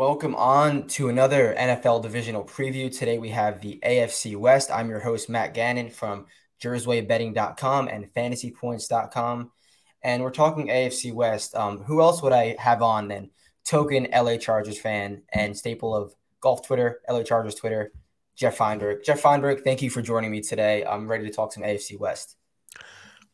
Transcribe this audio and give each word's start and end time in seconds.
Welcome 0.00 0.34
on 0.34 0.86
to 0.86 1.10
another 1.10 1.54
NFL 1.58 2.00
divisional 2.00 2.42
preview. 2.42 2.90
Today 2.90 3.18
we 3.18 3.28
have 3.28 3.60
the 3.60 3.78
AFC 3.84 4.34
West. 4.34 4.70
I'm 4.70 4.88
your 4.88 5.00
host, 5.00 5.28
Matt 5.28 5.52
Gannon 5.52 5.90
from 5.90 6.24
JerseyBetting.com 6.62 7.86
and 7.86 8.10
FantasyPoints.com. 8.14 9.50
And 10.02 10.22
we're 10.22 10.30
talking 10.30 10.68
AFC 10.68 11.12
West. 11.12 11.54
Um, 11.54 11.82
who 11.82 12.00
else 12.00 12.22
would 12.22 12.32
I 12.32 12.56
have 12.58 12.80
on 12.80 13.08
than 13.08 13.28
token 13.66 14.08
LA 14.10 14.38
Chargers 14.38 14.80
fan 14.80 15.20
and 15.34 15.54
staple 15.54 15.94
of 15.94 16.14
golf 16.40 16.66
Twitter, 16.66 17.02
LA 17.06 17.22
Chargers 17.22 17.56
Twitter, 17.56 17.92
Jeff 18.34 18.56
Feinberg. 18.56 19.04
Jeff 19.04 19.20
Feinberg, 19.20 19.64
thank 19.64 19.82
you 19.82 19.90
for 19.90 20.00
joining 20.00 20.30
me 20.30 20.40
today. 20.40 20.82
I'm 20.82 21.10
ready 21.10 21.26
to 21.26 21.30
talk 21.30 21.52
some 21.52 21.62
AFC 21.62 21.98
West. 21.98 22.38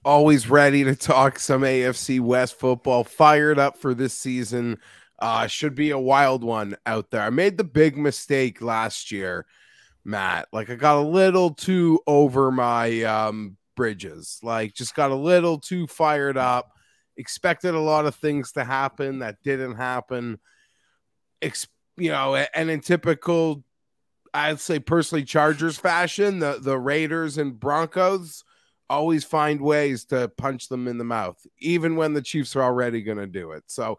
Always 0.04 0.50
ready 0.50 0.82
to 0.82 0.96
talk 0.96 1.38
some 1.38 1.62
AFC 1.62 2.18
West 2.18 2.58
football. 2.58 3.04
Fired 3.04 3.60
up 3.60 3.78
for 3.78 3.94
this 3.94 4.14
season. 4.14 4.80
Uh, 5.18 5.46
should 5.46 5.74
be 5.74 5.90
a 5.90 5.98
wild 5.98 6.44
one 6.44 6.76
out 6.84 7.10
there. 7.10 7.22
I 7.22 7.30
made 7.30 7.56
the 7.56 7.64
big 7.64 7.96
mistake 7.96 8.60
last 8.60 9.10
year, 9.10 9.46
Matt. 10.04 10.48
Like 10.52 10.68
I 10.68 10.74
got 10.74 10.98
a 10.98 11.08
little 11.08 11.54
too 11.54 12.00
over 12.06 12.50
my 12.50 13.02
um, 13.04 13.56
bridges. 13.76 14.38
Like 14.42 14.74
just 14.74 14.94
got 14.94 15.10
a 15.10 15.16
little 15.16 15.58
too 15.58 15.86
fired 15.86 16.36
up. 16.36 16.72
Expected 17.16 17.74
a 17.74 17.80
lot 17.80 18.04
of 18.04 18.14
things 18.14 18.52
to 18.52 18.64
happen 18.64 19.20
that 19.20 19.42
didn't 19.42 19.76
happen. 19.76 20.38
Ex- 21.40 21.68
you 21.96 22.10
know, 22.10 22.34
and 22.34 22.70
in 22.70 22.80
typical, 22.80 23.64
I'd 24.34 24.60
say 24.60 24.80
personally 24.80 25.24
Chargers 25.24 25.78
fashion, 25.78 26.40
the 26.40 26.58
the 26.60 26.78
Raiders 26.78 27.38
and 27.38 27.58
Broncos 27.58 28.44
always 28.88 29.24
find 29.24 29.60
ways 29.60 30.04
to 30.06 30.28
punch 30.36 30.68
them 30.68 30.86
in 30.86 30.98
the 30.98 31.04
mouth, 31.04 31.44
even 31.58 31.96
when 31.96 32.12
the 32.12 32.22
Chiefs 32.22 32.54
are 32.54 32.62
already 32.62 33.02
going 33.02 33.18
to 33.18 33.26
do 33.26 33.52
it. 33.52 33.64
So 33.66 33.98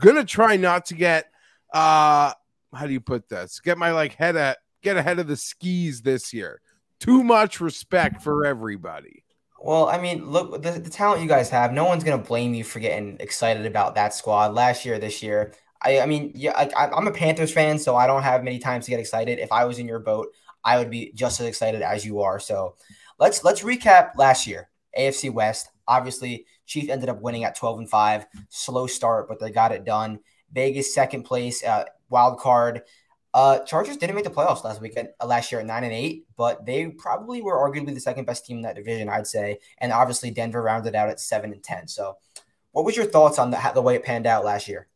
gonna 0.00 0.24
try 0.24 0.56
not 0.56 0.86
to 0.86 0.94
get 0.94 1.26
uh 1.72 2.32
how 2.74 2.86
do 2.86 2.92
you 2.92 3.00
put 3.00 3.28
this? 3.28 3.60
Get 3.60 3.78
my 3.78 3.92
like 3.92 4.14
head 4.14 4.36
at 4.36 4.58
get 4.82 4.96
ahead 4.96 5.18
of 5.18 5.26
the 5.26 5.36
skis 5.36 6.02
this 6.02 6.32
year. 6.32 6.60
Too 7.00 7.22
much 7.22 7.60
respect 7.60 8.22
for 8.22 8.44
everybody. 8.44 9.24
Well, 9.60 9.88
I 9.88 9.98
mean, 9.98 10.30
look, 10.30 10.62
the, 10.62 10.72
the 10.72 10.90
talent 10.90 11.22
you 11.22 11.28
guys 11.28 11.48
have, 11.48 11.72
no 11.72 11.86
one's 11.86 12.04
to 12.04 12.18
blame 12.18 12.52
you 12.52 12.64
for 12.64 12.80
getting 12.80 13.16
excited 13.18 13.64
about 13.64 13.94
that 13.94 14.12
squad 14.12 14.52
last 14.52 14.84
year, 14.84 14.98
this 14.98 15.22
year. 15.22 15.54
I, 15.80 16.00
I 16.00 16.06
mean, 16.06 16.32
yeah, 16.34 16.52
I, 16.54 16.86
I'm 16.86 17.06
a 17.06 17.12
Panthers 17.12 17.52
fan, 17.52 17.78
so 17.78 17.96
I 17.96 18.06
don't 18.06 18.22
have 18.22 18.44
many 18.44 18.58
times 18.58 18.84
to 18.84 18.90
get 18.90 19.00
excited. 19.00 19.38
If 19.38 19.52
I 19.52 19.64
was 19.64 19.78
in 19.78 19.88
your 19.88 20.00
boat, 20.00 20.28
I 20.64 20.78
would 20.78 20.90
be 20.90 21.12
just 21.14 21.40
as 21.40 21.46
excited 21.46 21.82
as 21.82 22.04
you 22.04 22.20
are. 22.20 22.38
So 22.38 22.76
let's 23.18 23.42
let's 23.42 23.62
recap 23.62 24.16
last 24.16 24.46
year. 24.46 24.68
AFC 24.98 25.32
West. 25.32 25.70
Obviously, 25.88 26.46
Chiefs 26.66 26.88
ended 26.88 27.08
up 27.08 27.20
winning 27.20 27.44
at 27.44 27.56
12 27.56 27.78
and 27.80 27.90
5. 27.90 28.26
Slow 28.48 28.86
start, 28.86 29.28
but 29.28 29.40
they 29.40 29.50
got 29.50 29.72
it 29.72 29.84
done. 29.84 30.20
Vegas 30.52 30.94
second 30.94 31.24
place, 31.24 31.64
uh, 31.64 31.84
wild 32.08 32.38
card. 32.38 32.82
Uh, 33.34 33.58
Chargers 33.60 33.96
didn't 33.96 34.14
make 34.14 34.24
the 34.24 34.30
playoffs 34.30 34.62
last 34.62 34.80
weekend, 34.80 35.08
uh, 35.20 35.26
last 35.26 35.50
year 35.50 35.60
at 35.60 35.66
nine 35.66 35.82
and 35.82 35.92
eight, 35.92 36.24
but 36.36 36.64
they 36.64 36.86
probably 36.86 37.42
were 37.42 37.56
arguably 37.56 37.92
the 37.92 38.00
second 38.00 38.26
best 38.26 38.46
team 38.46 38.58
in 38.58 38.62
that 38.62 38.76
division, 38.76 39.08
I'd 39.08 39.26
say. 39.26 39.58
And 39.78 39.92
obviously, 39.92 40.30
Denver 40.30 40.62
rounded 40.62 40.94
out 40.94 41.08
at 41.08 41.18
seven 41.18 41.52
and 41.52 41.62
ten. 41.62 41.88
So, 41.88 42.16
what 42.70 42.84
was 42.84 42.96
your 42.96 43.06
thoughts 43.06 43.40
on 43.40 43.50
the, 43.50 43.72
the 43.74 43.82
way 43.82 43.96
it 43.96 44.04
panned 44.04 44.28
out 44.28 44.44
last 44.44 44.68
year? 44.68 44.86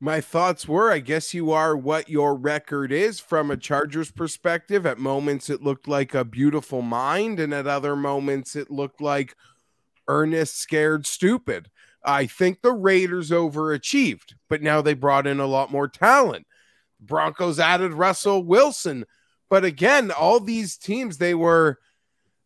My 0.00 0.20
thoughts 0.20 0.66
were, 0.66 0.90
I 0.90 0.98
guess 0.98 1.32
you 1.32 1.52
are 1.52 1.76
what 1.76 2.08
your 2.08 2.34
record 2.34 2.90
is 2.90 3.20
from 3.20 3.48
a 3.48 3.56
Chargers 3.56 4.10
perspective. 4.10 4.84
At 4.84 4.98
moments, 4.98 5.48
it 5.48 5.62
looked 5.62 5.86
like 5.86 6.14
a 6.14 6.24
beautiful 6.24 6.82
mind, 6.82 7.38
and 7.38 7.54
at 7.54 7.68
other 7.68 7.94
moments, 7.94 8.56
it 8.56 8.72
looked 8.72 9.00
like 9.00 9.36
Ernest, 10.08 10.58
scared, 10.58 11.06
stupid. 11.06 11.70
I 12.04 12.26
think 12.26 12.60
the 12.60 12.72
Raiders 12.72 13.30
overachieved, 13.30 14.34
but 14.48 14.62
now 14.62 14.82
they 14.82 14.94
brought 14.94 15.26
in 15.26 15.40
a 15.40 15.46
lot 15.46 15.72
more 15.72 15.88
talent. 15.88 16.46
Broncos 17.00 17.58
added 17.58 17.92
Russell 17.92 18.44
Wilson. 18.44 19.04
But 19.48 19.64
again, 19.64 20.10
all 20.10 20.40
these 20.40 20.76
teams, 20.76 21.18
they 21.18 21.34
were, 21.34 21.78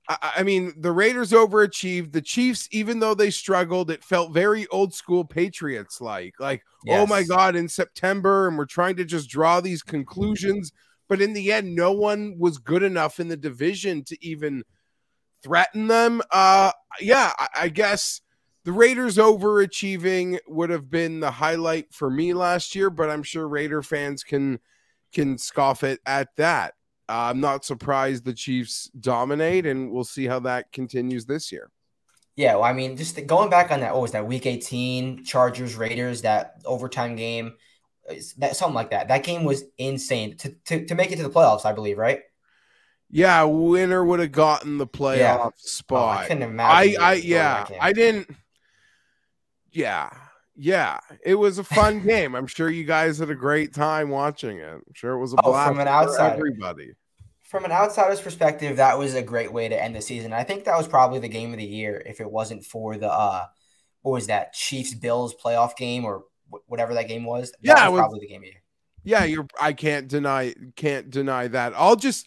I, 0.09 0.33
I 0.39 0.43
mean, 0.43 0.75
the 0.77 0.93
Raiders 0.93 1.33
overachieved. 1.33 2.13
The 2.13 2.23
Chiefs, 2.23 2.69
even 2.71 3.01
though 3.01 3.15
they 3.15 3.31
struggled, 3.31 3.91
it 3.91 4.05
felt 4.05 4.33
very 4.33 4.67
old 4.69 4.95
school 4.95 5.25
Patriots 5.25 6.01
like. 6.01 6.35
Like, 6.39 6.63
yes. 6.85 7.01
oh 7.01 7.07
my 7.07 7.23
God, 7.23 7.57
in 7.57 7.69
September, 7.69 8.49
and 8.49 8.59
we're 8.59 8.67
trying 8.67 8.97
to 8.97 9.05
just 9.05 9.29
draw 9.29 9.61
these 9.61 9.83
conclusions. 9.83 10.73
But 11.09 11.21
in 11.23 11.33
the 11.33 11.53
end, 11.53 11.75
no 11.75 11.93
one 11.93 12.37
was 12.39 12.59
good 12.59 12.83
enough 12.83 13.19
in 13.19 13.29
the 13.29 13.37
division 13.37 14.05
to 14.05 14.25
even 14.25 14.65
threaten 15.43 15.88
them. 15.88 16.22
Uh, 16.31 16.72
yeah, 17.00 17.32
I, 17.38 17.49
I 17.56 17.69
guess 17.69 18.21
the 18.65 18.72
Raiders 18.72 19.16
overachieving 19.16 20.38
would 20.47 20.71
have 20.71 20.91
been 20.91 21.21
the 21.21 21.31
highlight 21.31 21.93
for 21.93 22.10
me 22.10 22.34
last 22.34 22.75
year, 22.75 22.91
but 22.91 23.10
I'm 23.10 23.22
sure 23.22 23.49
Raider 23.49 23.82
fans 23.82 24.22
can 24.22 24.59
can 25.12 25.38
scoff 25.38 25.84
it 25.84 26.00
at 26.04 26.28
that. 26.37 26.75
Uh, 27.09 27.31
I'm 27.31 27.41
not 27.41 27.65
surprised 27.65 28.25
the 28.25 28.34
Chiefs 28.34 28.91
dominate, 29.00 29.65
and 29.65 29.91
we'll 29.91 30.04
see 30.04 30.26
how 30.26 30.41
that 30.41 30.71
continues 30.72 31.25
this 31.25 31.50
year. 31.50 31.70
Yeah, 32.37 32.55
well, 32.55 32.65
I 32.65 32.72
mean, 32.72 32.97
just 32.97 33.26
going 33.26 33.50
back 33.50 33.72
on 33.72 33.81
that, 33.81 33.94
what 33.94 34.03
was 34.03 34.12
that 34.12 34.26
week 34.26 34.47
18 34.47 35.25
Chargers 35.25 35.75
Raiders 35.75 36.22
that 36.22 36.60
overtime 36.65 37.16
game, 37.16 37.55
that 38.37 38.55
something 38.55 38.75
like 38.75 38.91
that. 38.91 39.09
That 39.09 39.25
game 39.25 39.44
was 39.44 39.65
insane 39.78 40.37
to, 40.37 40.55
to, 40.66 40.87
to 40.87 40.94
make 40.94 41.10
it 41.10 41.16
to 41.16 41.22
the 41.22 41.31
playoffs, 41.31 41.65
I 41.65 41.72
believe, 41.72 41.99
right? 41.99 42.20
Yeah, 43.11 43.45
winner 43.45 44.05
would 44.05 44.21
have 44.21 44.33
gotten 44.33 44.79
the 44.79 44.87
playoff 44.87 45.17
yeah. 45.19 45.49
spot. 45.57 46.19
Oh, 46.19 46.21
I 46.21 46.27
couldn't 46.27 46.43
imagine. 46.43 47.01
I, 47.01 47.05
I 47.05 47.13
yeah, 47.15 47.67
I 47.81 47.93
didn't 47.93 48.29
yeah, 49.73 50.11
yeah, 50.57 50.99
it 51.25 51.35
was 51.35 51.59
a 51.59 51.65
fun 51.65 52.01
game. 52.07 52.35
I'm 52.35 52.47
sure 52.47 52.69
you 52.69 52.85
guys 52.85 53.19
had 53.19 53.31
a 53.31 53.35
great 53.35 53.75
time 53.75 54.09
watching 54.09 54.59
it. 54.59 54.69
I'm 54.69 54.83
sure 54.95 55.13
it 55.13 55.21
was 55.21 55.33
a 55.33 55.37
oh, 55.43 55.53
blast 55.53 55.69
from 55.69 55.81
an 55.81 55.89
outside 55.89 56.33
everybody. 56.33 56.93
From 57.43 57.65
an 57.65 57.73
outsider's 57.73 58.21
perspective, 58.21 58.77
that 58.77 58.99
was 58.99 59.15
a 59.15 59.23
great 59.23 59.53
way 59.53 59.69
to 59.69 59.83
end 59.83 59.97
the 59.97 60.03
season. 60.03 60.33
I 60.35 60.45
think 60.45 60.65
that 60.65 60.77
was 60.77 60.87
probably 60.87 61.19
the 61.19 61.29
game 61.29 61.53
of 61.53 61.59
the 61.59 61.65
year 61.65 62.03
if 62.05 62.21
it 62.21 62.31
wasn't 62.31 62.65
for 62.65 62.97
the 62.97 63.11
uh, 63.11 63.47
what 64.03 64.13
was 64.13 64.27
that 64.27 64.53
Chiefs 64.53 64.95
Bills 64.95 65.35
playoff 65.35 65.77
game 65.77 66.05
or 66.05 66.25
whatever 66.67 66.93
that 66.95 67.09
game 67.09 67.25
was. 67.25 67.53
That 67.53 67.59
yeah, 67.63 67.89
was, 67.89 67.93
was 67.93 68.01
probably 68.01 68.21
the 68.21 68.29
game 68.29 68.39
of 68.39 68.43
the 68.43 68.49
year. 68.49 68.63
Yeah, 69.05 69.25
you're. 69.25 69.47
I 69.61 69.73
can't 69.73 70.09
deny. 70.09 70.55
Can't 70.77 71.09
deny 71.09 71.49
that. 71.49 71.73
I'll 71.77 71.97
just 71.97 72.27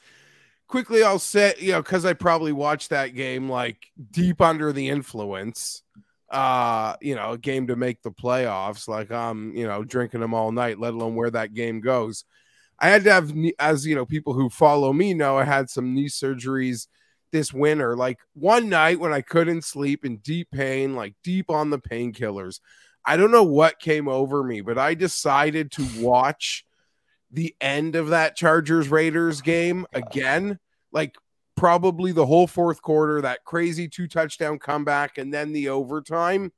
quickly. 0.71 1.03
I'll 1.03 1.19
say 1.19 1.53
you 1.59 1.73
know 1.73 1.81
because 1.83 2.05
I 2.05 2.13
probably 2.13 2.51
watched 2.51 2.89
that 2.89 3.13
game 3.13 3.49
like 3.49 3.77
deep 4.11 4.41
under 4.41 4.73
the 4.73 4.89
influence 4.89 5.83
uh, 6.31 6.95
you 7.01 7.13
know, 7.13 7.31
a 7.31 7.37
game 7.37 7.67
to 7.67 7.75
make 7.75 8.01
the 8.01 8.11
playoffs. 8.11 8.87
Like 8.87 9.11
I'm, 9.11 9.53
you 9.53 9.67
know, 9.67 9.83
drinking 9.83 10.21
them 10.21 10.33
all 10.33 10.51
night, 10.51 10.79
let 10.79 10.93
alone 10.93 11.15
where 11.15 11.29
that 11.29 11.53
game 11.53 11.81
goes. 11.81 12.23
I 12.79 12.87
had 12.89 13.03
to 13.03 13.11
have, 13.11 13.33
as 13.59 13.85
you 13.85 13.95
know, 13.95 14.05
people 14.05 14.33
who 14.33 14.49
follow 14.49 14.91
me 14.93 15.13
know, 15.13 15.37
I 15.37 15.43
had 15.43 15.69
some 15.69 15.93
knee 15.93 16.07
surgeries 16.07 16.87
this 17.31 17.53
winter. 17.53 17.95
Like 17.95 18.17
one 18.33 18.69
night 18.69 18.99
when 18.99 19.13
I 19.13 19.21
couldn't 19.21 19.65
sleep 19.65 20.05
in 20.05 20.17
deep 20.17 20.49
pain, 20.51 20.95
like 20.95 21.15
deep 21.23 21.51
on 21.51 21.69
the 21.69 21.79
painkillers. 21.79 22.59
I 23.05 23.17
don't 23.17 23.31
know 23.31 23.43
what 23.43 23.79
came 23.79 24.07
over 24.07 24.43
me, 24.43 24.61
but 24.61 24.77
I 24.77 24.93
decided 24.93 25.71
to 25.73 25.87
watch 25.99 26.65
the 27.31 27.55
end 27.61 27.95
of 27.95 28.09
that 28.09 28.35
Chargers 28.35 28.89
Raiders 28.89 29.41
game 29.41 29.85
again. 29.93 30.59
Like 30.91 31.15
probably 31.55 32.11
the 32.11 32.25
whole 32.25 32.47
fourth 32.47 32.81
quarter, 32.81 33.21
that 33.21 33.43
crazy 33.45 33.87
two 33.87 34.07
touchdown 34.07 34.59
comeback, 34.59 35.17
and 35.17 35.33
then 35.33 35.53
the 35.53 35.69
overtime. 35.69 36.51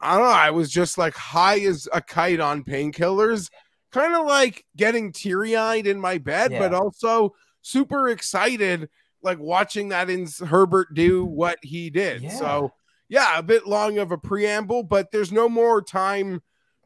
I 0.00 0.16
don't 0.16 0.26
know. 0.26 0.32
I 0.32 0.50
was 0.50 0.70
just 0.70 0.98
like 0.98 1.14
high 1.14 1.60
as 1.60 1.88
a 1.92 2.02
kite 2.02 2.40
on 2.40 2.64
painkillers, 2.64 3.50
kind 3.92 4.14
of 4.14 4.26
like 4.26 4.64
getting 4.76 5.12
teary 5.12 5.56
eyed 5.56 5.86
in 5.86 6.00
my 6.00 6.18
bed, 6.18 6.50
yeah. 6.50 6.58
but 6.58 6.74
also 6.74 7.34
super 7.60 8.08
excited, 8.08 8.88
like 9.22 9.38
watching 9.38 9.90
that 9.90 10.10
in 10.10 10.26
Herbert 10.44 10.94
do 10.94 11.24
what 11.24 11.58
he 11.62 11.88
did. 11.88 12.22
Yeah. 12.22 12.30
So, 12.30 12.72
yeah, 13.08 13.38
a 13.38 13.42
bit 13.42 13.66
long 13.66 13.98
of 13.98 14.10
a 14.10 14.18
preamble, 14.18 14.82
but 14.82 15.12
there's 15.12 15.30
no 15.30 15.48
more 15.48 15.80
time 15.80 16.42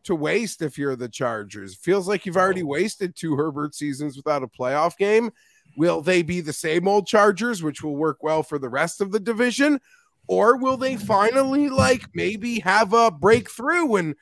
to 0.06 0.14
waste 0.14 0.62
if 0.62 0.79
you're 0.79 0.97
the 0.97 1.08
Chargers. 1.08 1.76
Feels 1.76 2.08
like 2.08 2.26
you've 2.26 2.37
already 2.37 2.62
wasted 2.62 3.14
two 3.14 3.37
Herbert 3.37 3.75
seasons 3.75 4.17
without 4.17 4.43
a 4.43 4.49
playoff 4.49 4.97
game. 4.97 5.31
Will 5.76 6.00
they 6.00 6.23
be 6.23 6.41
the 6.41 6.53
same 6.53 6.88
old 6.88 7.06
Chargers, 7.06 7.62
which 7.62 7.82
will 7.82 7.97
work 7.97 8.23
well 8.23 8.43
for 8.43 8.58
the 8.58 8.69
rest 8.69 9.00
of 9.00 9.12
the 9.12 9.20
division? 9.20 9.81
Or 10.26 10.56
will 10.56 10.76
they 10.76 10.97
finally, 10.97 11.69
like, 11.69 12.06
maybe 12.14 12.61
have 12.61 12.93
a 12.93 13.11
breakthrough 13.11 13.85
when 13.85 14.14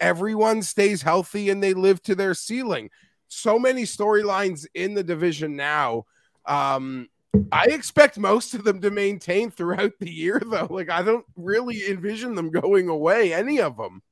everyone 0.00 0.62
stays 0.62 1.02
healthy 1.02 1.50
and 1.50 1.62
they 1.62 1.74
live 1.74 2.02
to 2.04 2.14
their 2.14 2.34
ceiling? 2.34 2.90
So 3.28 3.58
many 3.58 3.84
storylines 3.84 4.66
in 4.74 4.94
the 4.94 5.04
division 5.04 5.54
now. 5.54 6.06
Um, 6.46 7.08
I 7.50 7.64
expect 7.66 8.18
most 8.18 8.54
of 8.54 8.64
them 8.64 8.80
to 8.80 8.90
maintain 8.90 9.50
throughout 9.50 9.92
the 10.00 10.10
year, 10.10 10.40
though. 10.44 10.68
Like, 10.68 10.90
I 10.90 11.02
don't 11.02 11.24
really 11.36 11.88
envision 11.88 12.34
them 12.34 12.50
going 12.50 12.88
away, 12.88 13.32
any 13.32 13.60
of 13.60 13.76
them. 13.76 14.02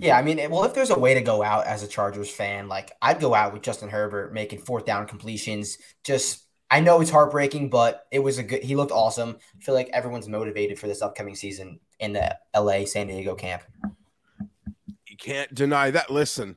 Yeah, 0.00 0.16
I 0.16 0.22
mean, 0.22 0.38
eh, 0.38 0.46
well, 0.46 0.64
if 0.64 0.72
there's 0.72 0.90
a 0.90 0.98
way 0.98 1.12
to 1.14 1.20
go 1.20 1.42
out 1.42 1.66
as 1.66 1.82
a 1.82 1.86
Chargers 1.88 2.30
fan, 2.30 2.68
like 2.68 2.92
I'd 3.02 3.20
go 3.20 3.34
out 3.34 3.52
with 3.52 3.62
Justin 3.62 3.90
Herbert 3.90 4.32
making 4.32 4.60
fourth 4.60 4.86
down 4.86 5.06
completions. 5.06 5.76
Just, 6.04 6.44
I 6.70 6.80
know 6.80 7.00
it's 7.02 7.10
heartbreaking, 7.10 7.68
but 7.68 8.06
it 8.10 8.20
was 8.20 8.38
a 8.38 8.42
good. 8.42 8.62
He 8.62 8.76
looked 8.76 8.92
awesome. 8.92 9.36
I 9.58 9.62
feel 9.62 9.74
like 9.74 9.90
everyone's 9.92 10.26
motivated 10.28 10.78
for 10.78 10.86
this 10.86 11.02
upcoming 11.02 11.34
season 11.34 11.80
in 11.98 12.14
the 12.14 12.34
LA 12.56 12.86
San 12.86 13.08
Diego 13.08 13.34
camp. 13.34 13.62
You 15.06 15.16
can't 15.18 15.52
deny 15.54 15.90
that. 15.90 16.08
Listen, 16.10 16.56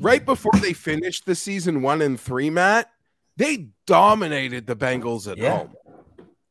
right 0.00 0.24
before 0.24 0.52
they 0.60 0.72
finished 0.72 1.24
the 1.26 1.34
season 1.34 1.80
one 1.82 2.02
and 2.02 2.20
three, 2.20 2.50
Matt, 2.50 2.90
they 3.36 3.68
dominated 3.86 4.66
the 4.66 4.76
Bengals 4.76 5.30
at 5.30 5.38
Yeah. 5.38 5.58
home. 5.58 5.74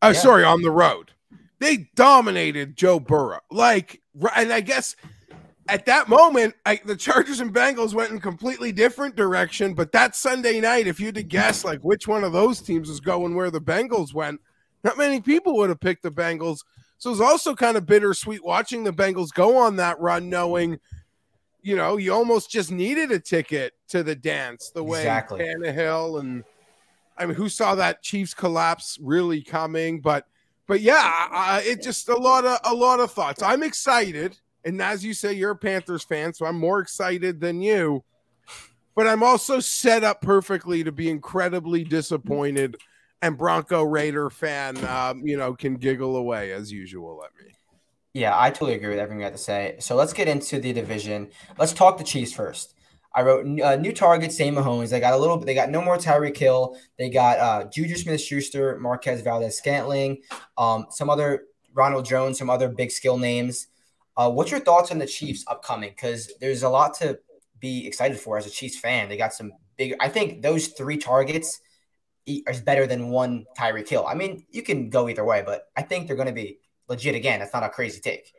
Oh, 0.01 0.09
Yeah. 0.09 0.13
Sorry, 0.13 0.43
on 0.43 0.61
the 0.61 0.71
road. 0.71 1.11
They 1.59 1.89
dominated 1.95 2.75
Joe 2.75 2.99
Burrow. 2.99 3.39
Like, 3.49 4.01
and 4.35 4.51
I 4.53 4.61
guess 4.61 4.95
at 5.67 5.85
that 5.87 6.07
moment, 6.07 6.55
I, 6.65 6.79
the 6.85 6.95
Chargers 6.95 7.39
and 7.39 7.53
Bengals 7.53 7.93
went 7.93 8.11
in 8.11 8.19
completely 8.19 8.71
different 8.71 9.15
direction. 9.15 9.73
But 9.73 9.91
that 9.93 10.15
Sunday 10.15 10.61
night, 10.61 10.87
if 10.87 10.99
you 10.99 11.07
had 11.07 11.15
to 11.15 11.23
guess, 11.23 11.65
like 11.65 11.81
which 11.81 12.07
one 12.07 12.23
of 12.23 12.33
those 12.33 12.61
teams 12.61 12.89
is 12.89 12.99
going 12.99 13.35
where 13.35 13.49
the 13.49 13.61
Bengals 13.61 14.13
went, 14.13 14.39
not 14.83 14.97
many 14.97 15.21
people 15.21 15.55
would 15.57 15.69
have 15.69 15.79
picked 15.79 16.03
the 16.03 16.11
Bengals. 16.11 16.59
So 16.97 17.11
it's 17.11 17.19
also 17.19 17.55
kind 17.55 17.77
of 17.77 17.85
bittersweet 17.85 18.43
watching 18.43 18.83
the 18.83 18.93
Bengals 18.93 19.33
go 19.33 19.57
on 19.57 19.75
that 19.77 19.99
run, 19.99 20.29
knowing, 20.29 20.79
you 21.61 21.75
know, 21.75 21.97
you 21.97 22.13
almost 22.13 22.51
just 22.51 22.71
needed 22.71 23.11
a 23.11 23.19
ticket 23.19 23.73
to 23.89 24.03
the 24.03 24.15
dance. 24.15 24.69
The 24.69 24.83
way 24.83 24.99
Exactly. 24.99 25.39
Tannehill 25.39 26.19
and 26.19 26.43
I 27.17 27.25
mean, 27.25 27.35
who 27.35 27.49
saw 27.49 27.75
that 27.75 28.03
Chiefs 28.03 28.33
collapse 28.33 28.99
really 29.01 29.41
coming? 29.41 30.01
But, 30.01 30.27
but 30.67 30.81
yeah, 30.81 31.59
it 31.59 31.81
just 31.81 32.09
a 32.09 32.15
lot 32.15 32.45
of 32.45 32.59
a 32.63 32.73
lot 32.73 32.99
of 32.99 33.11
thoughts. 33.11 33.41
I'm 33.41 33.63
excited, 33.63 34.37
and 34.63 34.81
as 34.81 35.03
you 35.03 35.13
say, 35.13 35.33
you're 35.33 35.51
a 35.51 35.55
Panthers 35.55 36.03
fan, 36.03 36.33
so 36.33 36.45
I'm 36.45 36.57
more 36.57 36.79
excited 36.79 37.39
than 37.39 37.61
you. 37.61 38.03
But 38.95 39.07
I'm 39.07 39.23
also 39.23 39.59
set 39.59 40.03
up 40.03 40.21
perfectly 40.21 40.83
to 40.83 40.91
be 40.91 41.09
incredibly 41.09 41.83
disappointed, 41.83 42.77
and 43.21 43.37
Bronco 43.37 43.83
Raider 43.83 44.29
fan, 44.29 44.77
um, 44.85 45.25
you 45.25 45.37
know, 45.37 45.53
can 45.53 45.75
giggle 45.75 46.15
away 46.15 46.53
as 46.53 46.71
usual 46.71 47.23
at 47.25 47.31
me. 47.43 47.51
Yeah, 48.13 48.33
I 48.39 48.49
totally 48.49 48.75
agree 48.75 48.89
with 48.89 48.99
everything 48.99 49.19
you 49.19 49.25
had 49.25 49.33
to 49.33 49.39
say. 49.39 49.75
So 49.79 49.95
let's 49.95 50.13
get 50.13 50.29
into 50.29 50.59
the 50.61 50.71
division. 50.71 51.31
Let's 51.57 51.73
talk 51.73 51.97
the 51.97 52.05
Chiefs 52.05 52.31
first. 52.31 52.74
I 53.15 53.21
wrote 53.21 53.61
uh, 53.61 53.77
new 53.77 53.93
targets, 53.93 54.35
same 54.35 54.55
Mahomes. 54.55 54.89
They 54.89 54.99
got 54.99 55.13
a 55.13 55.17
little 55.17 55.37
bit. 55.37 55.45
They 55.45 55.53
got 55.53 55.69
no 55.69 55.81
more 55.81 55.97
Tyreek 55.97 56.35
Hill. 56.35 56.77
They 56.99 57.09
got 57.09 57.39
uh, 57.39 57.69
Juju 57.69 57.95
Smith-Schuster, 57.95 58.77
Marquez 58.79 59.21
Valdes-Scantling, 59.21 60.21
um, 60.57 60.87
some 60.89 61.09
other 61.09 61.45
Ronald 61.73 62.05
Jones, 62.05 62.37
some 62.37 62.49
other 62.49 62.67
big 62.67 62.91
skill 62.91 63.17
names. 63.17 63.67
Uh, 64.17 64.29
what's 64.29 64.51
your 64.51 64.59
thoughts 64.59 64.91
on 64.91 64.97
the 64.97 65.05
Chiefs 65.05 65.45
upcoming? 65.47 65.91
Because 65.91 66.31
there's 66.41 66.63
a 66.63 66.69
lot 66.69 66.93
to 66.95 67.19
be 67.59 67.87
excited 67.87 68.19
for 68.19 68.37
as 68.37 68.45
a 68.45 68.49
Chiefs 68.49 68.77
fan. 68.77 69.07
They 69.07 69.17
got 69.17 69.33
some 69.33 69.53
big. 69.77 69.95
I 69.99 70.09
think 70.09 70.41
those 70.41 70.67
three 70.67 70.97
targets 70.97 71.61
is 72.25 72.61
better 72.61 72.87
than 72.87 73.09
one 73.09 73.45
Tyreek 73.57 73.87
Hill. 73.87 74.05
I 74.05 74.13
mean, 74.13 74.45
you 74.49 74.61
can 74.61 74.89
go 74.89 75.07
either 75.07 75.23
way, 75.23 75.43
but 75.45 75.69
I 75.75 75.83
think 75.83 76.07
they're 76.07 76.15
going 76.15 76.27
to 76.27 76.33
be 76.33 76.59
legit 76.89 77.15
again. 77.15 77.39
That's 77.39 77.53
not 77.53 77.63
a 77.63 77.69
crazy 77.69 77.99
take. 78.01 78.33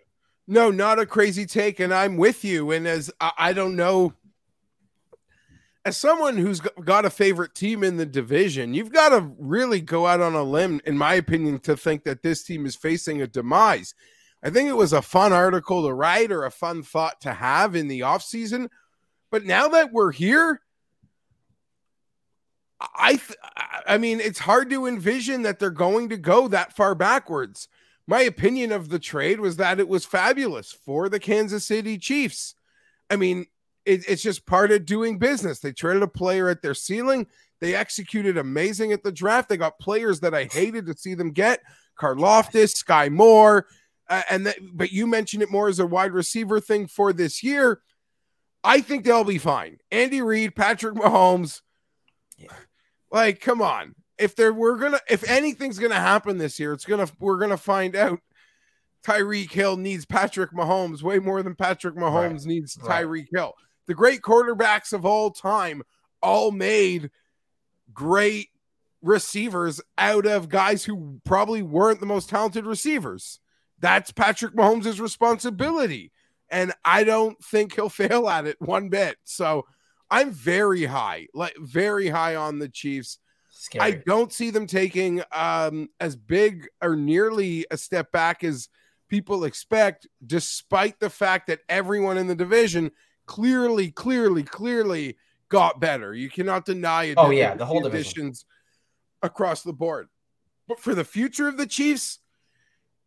No, 0.46 0.70
not 0.70 0.98
a 0.98 1.06
crazy 1.06 1.46
take, 1.46 1.80
and 1.80 1.92
I'm 1.94 2.16
with 2.16 2.44
you. 2.44 2.70
And 2.70 2.86
as 2.86 3.10
I, 3.20 3.32
I 3.38 3.52
don't 3.52 3.74
know, 3.74 4.12
as 5.86 5.96
someone 5.96 6.36
who's 6.36 6.58
got 6.58 7.04
a 7.04 7.10
favorite 7.10 7.54
team 7.54 7.84
in 7.84 7.96
the 7.96 8.04
division, 8.04 8.74
you've 8.74 8.92
got 8.92 9.10
to 9.10 9.32
really 9.38 9.80
go 9.80 10.04
out 10.08 10.20
on 10.20 10.34
a 10.34 10.42
limb, 10.42 10.80
in 10.84 10.98
my 10.98 11.14
opinion, 11.14 11.60
to 11.60 11.76
think 11.76 12.02
that 12.02 12.24
this 12.24 12.42
team 12.42 12.66
is 12.66 12.74
facing 12.74 13.22
a 13.22 13.26
demise. 13.28 13.94
I 14.42 14.50
think 14.50 14.68
it 14.68 14.76
was 14.76 14.92
a 14.92 15.00
fun 15.00 15.32
article 15.32 15.86
to 15.86 15.94
write 15.94 16.32
or 16.32 16.44
a 16.44 16.50
fun 16.50 16.82
thought 16.82 17.20
to 17.20 17.32
have 17.32 17.76
in 17.76 17.86
the 17.86 18.00
offseason. 18.00 18.68
But 19.30 19.44
now 19.44 19.68
that 19.68 19.92
we're 19.92 20.10
here, 20.10 20.60
I 22.80 23.12
th- 23.12 23.38
I 23.86 23.96
mean, 23.96 24.18
it's 24.18 24.40
hard 24.40 24.68
to 24.70 24.86
envision 24.86 25.42
that 25.42 25.60
they're 25.60 25.70
going 25.70 26.08
to 26.08 26.16
go 26.16 26.48
that 26.48 26.74
far 26.74 26.96
backwards. 26.96 27.68
My 28.08 28.22
opinion 28.22 28.72
of 28.72 28.88
the 28.88 28.98
trade 28.98 29.38
was 29.38 29.56
that 29.58 29.78
it 29.78 29.86
was 29.86 30.04
fabulous 30.04 30.72
for 30.72 31.08
the 31.08 31.20
Kansas 31.20 31.64
City 31.64 31.96
Chiefs. 31.96 32.56
I 33.08 33.14
mean, 33.14 33.46
it, 33.86 34.04
it's 34.08 34.22
just 34.22 34.44
part 34.46 34.70
of 34.72 34.84
doing 34.84 35.18
business. 35.18 35.60
They 35.60 35.72
traded 35.72 36.02
a 36.02 36.08
player 36.08 36.48
at 36.48 36.60
their 36.60 36.74
ceiling. 36.74 37.26
They 37.60 37.74
executed 37.74 38.36
amazing 38.36 38.92
at 38.92 39.02
the 39.02 39.12
draft. 39.12 39.48
They 39.48 39.56
got 39.56 39.78
players 39.78 40.20
that 40.20 40.34
I 40.34 40.44
hated 40.44 40.84
to 40.86 40.96
see 40.96 41.14
them 41.14 41.30
get: 41.30 41.60
Karlaftis, 41.98 42.74
Sky 42.76 43.08
Moore, 43.08 43.66
uh, 44.10 44.22
and 44.28 44.46
that, 44.46 44.56
but 44.74 44.92
you 44.92 45.06
mentioned 45.06 45.42
it 45.42 45.50
more 45.50 45.68
as 45.68 45.78
a 45.78 45.86
wide 45.86 46.12
receiver 46.12 46.60
thing 46.60 46.86
for 46.86 47.12
this 47.12 47.42
year. 47.42 47.80
I 48.62 48.80
think 48.80 49.04
they'll 49.04 49.24
be 49.24 49.38
fine. 49.38 49.78
Andy 49.90 50.20
Reid, 50.20 50.54
Patrick 50.56 50.94
Mahomes. 50.96 51.62
Yeah. 52.36 52.48
Like, 53.10 53.40
come 53.40 53.62
on. 53.62 53.94
If 54.18 54.34
there 54.34 54.52
we're 54.52 54.76
gonna 54.76 55.00
if 55.08 55.28
anything's 55.28 55.78
gonna 55.78 55.94
happen 55.94 56.38
this 56.38 56.58
year, 56.58 56.72
it's 56.72 56.84
gonna 56.84 57.06
we're 57.20 57.38
gonna 57.38 57.56
find 57.56 57.94
out 57.94 58.18
Tyreek 59.04 59.52
Hill 59.52 59.76
needs 59.76 60.04
Patrick 60.04 60.52
Mahomes 60.52 61.02
way 61.02 61.18
more 61.18 61.42
than 61.42 61.54
Patrick 61.54 61.94
Mahomes 61.94 62.38
Right. 62.38 62.44
needs 62.46 62.78
Right. 62.82 63.04
Tyreek 63.04 63.28
Hill. 63.32 63.54
The 63.86 63.94
great 63.94 64.22
quarterbacks 64.22 64.92
of 64.92 65.04
all 65.04 65.30
time 65.30 65.82
all 66.22 66.50
made 66.50 67.10
great 67.92 68.48
receivers 69.02 69.80
out 69.96 70.26
of 70.26 70.48
guys 70.48 70.84
who 70.84 71.20
probably 71.24 71.62
weren't 71.62 72.00
the 72.00 72.06
most 72.06 72.28
talented 72.28 72.66
receivers. 72.66 73.40
That's 73.78 74.10
Patrick 74.10 74.54
Mahomes' 74.54 75.00
responsibility. 75.00 76.12
And 76.50 76.72
I 76.84 77.04
don't 77.04 77.42
think 77.42 77.74
he'll 77.74 77.88
fail 77.90 78.28
at 78.28 78.46
it 78.46 78.60
one 78.60 78.88
bit. 78.88 79.16
So 79.24 79.66
I'm 80.10 80.30
very 80.30 80.84
high, 80.84 81.28
like 81.34 81.56
very 81.58 82.08
high 82.08 82.36
on 82.36 82.58
the 82.58 82.68
Chiefs. 82.68 83.18
Scary. 83.50 83.84
I 83.84 84.02
don't 84.06 84.32
see 84.32 84.50
them 84.50 84.66
taking 84.66 85.22
um, 85.32 85.88
as 85.98 86.14
big 86.14 86.68
or 86.82 86.94
nearly 86.94 87.66
a 87.70 87.76
step 87.76 88.12
back 88.12 88.44
as 88.44 88.68
people 89.08 89.44
expect, 89.44 90.06
despite 90.24 91.00
the 91.00 91.10
fact 91.10 91.46
that 91.46 91.60
everyone 91.68 92.18
in 92.18 92.26
the 92.26 92.34
division 92.34 92.90
clearly, 93.26 93.90
clearly, 93.90 94.42
clearly 94.42 95.16
got 95.48 95.80
better. 95.80 96.14
You 96.14 96.30
cannot 96.30 96.64
deny 96.64 97.04
it. 97.04 97.14
Oh, 97.16 97.30
yeah, 97.30 97.54
the 97.54 97.66
whole 97.66 97.80
division. 97.80 98.32
across 99.22 99.62
the 99.62 99.72
board. 99.72 100.08
But 100.68 100.80
for 100.80 100.94
the 100.94 101.04
future 101.04 101.48
of 101.48 101.56
the 101.56 101.66
Chiefs, 101.66 102.18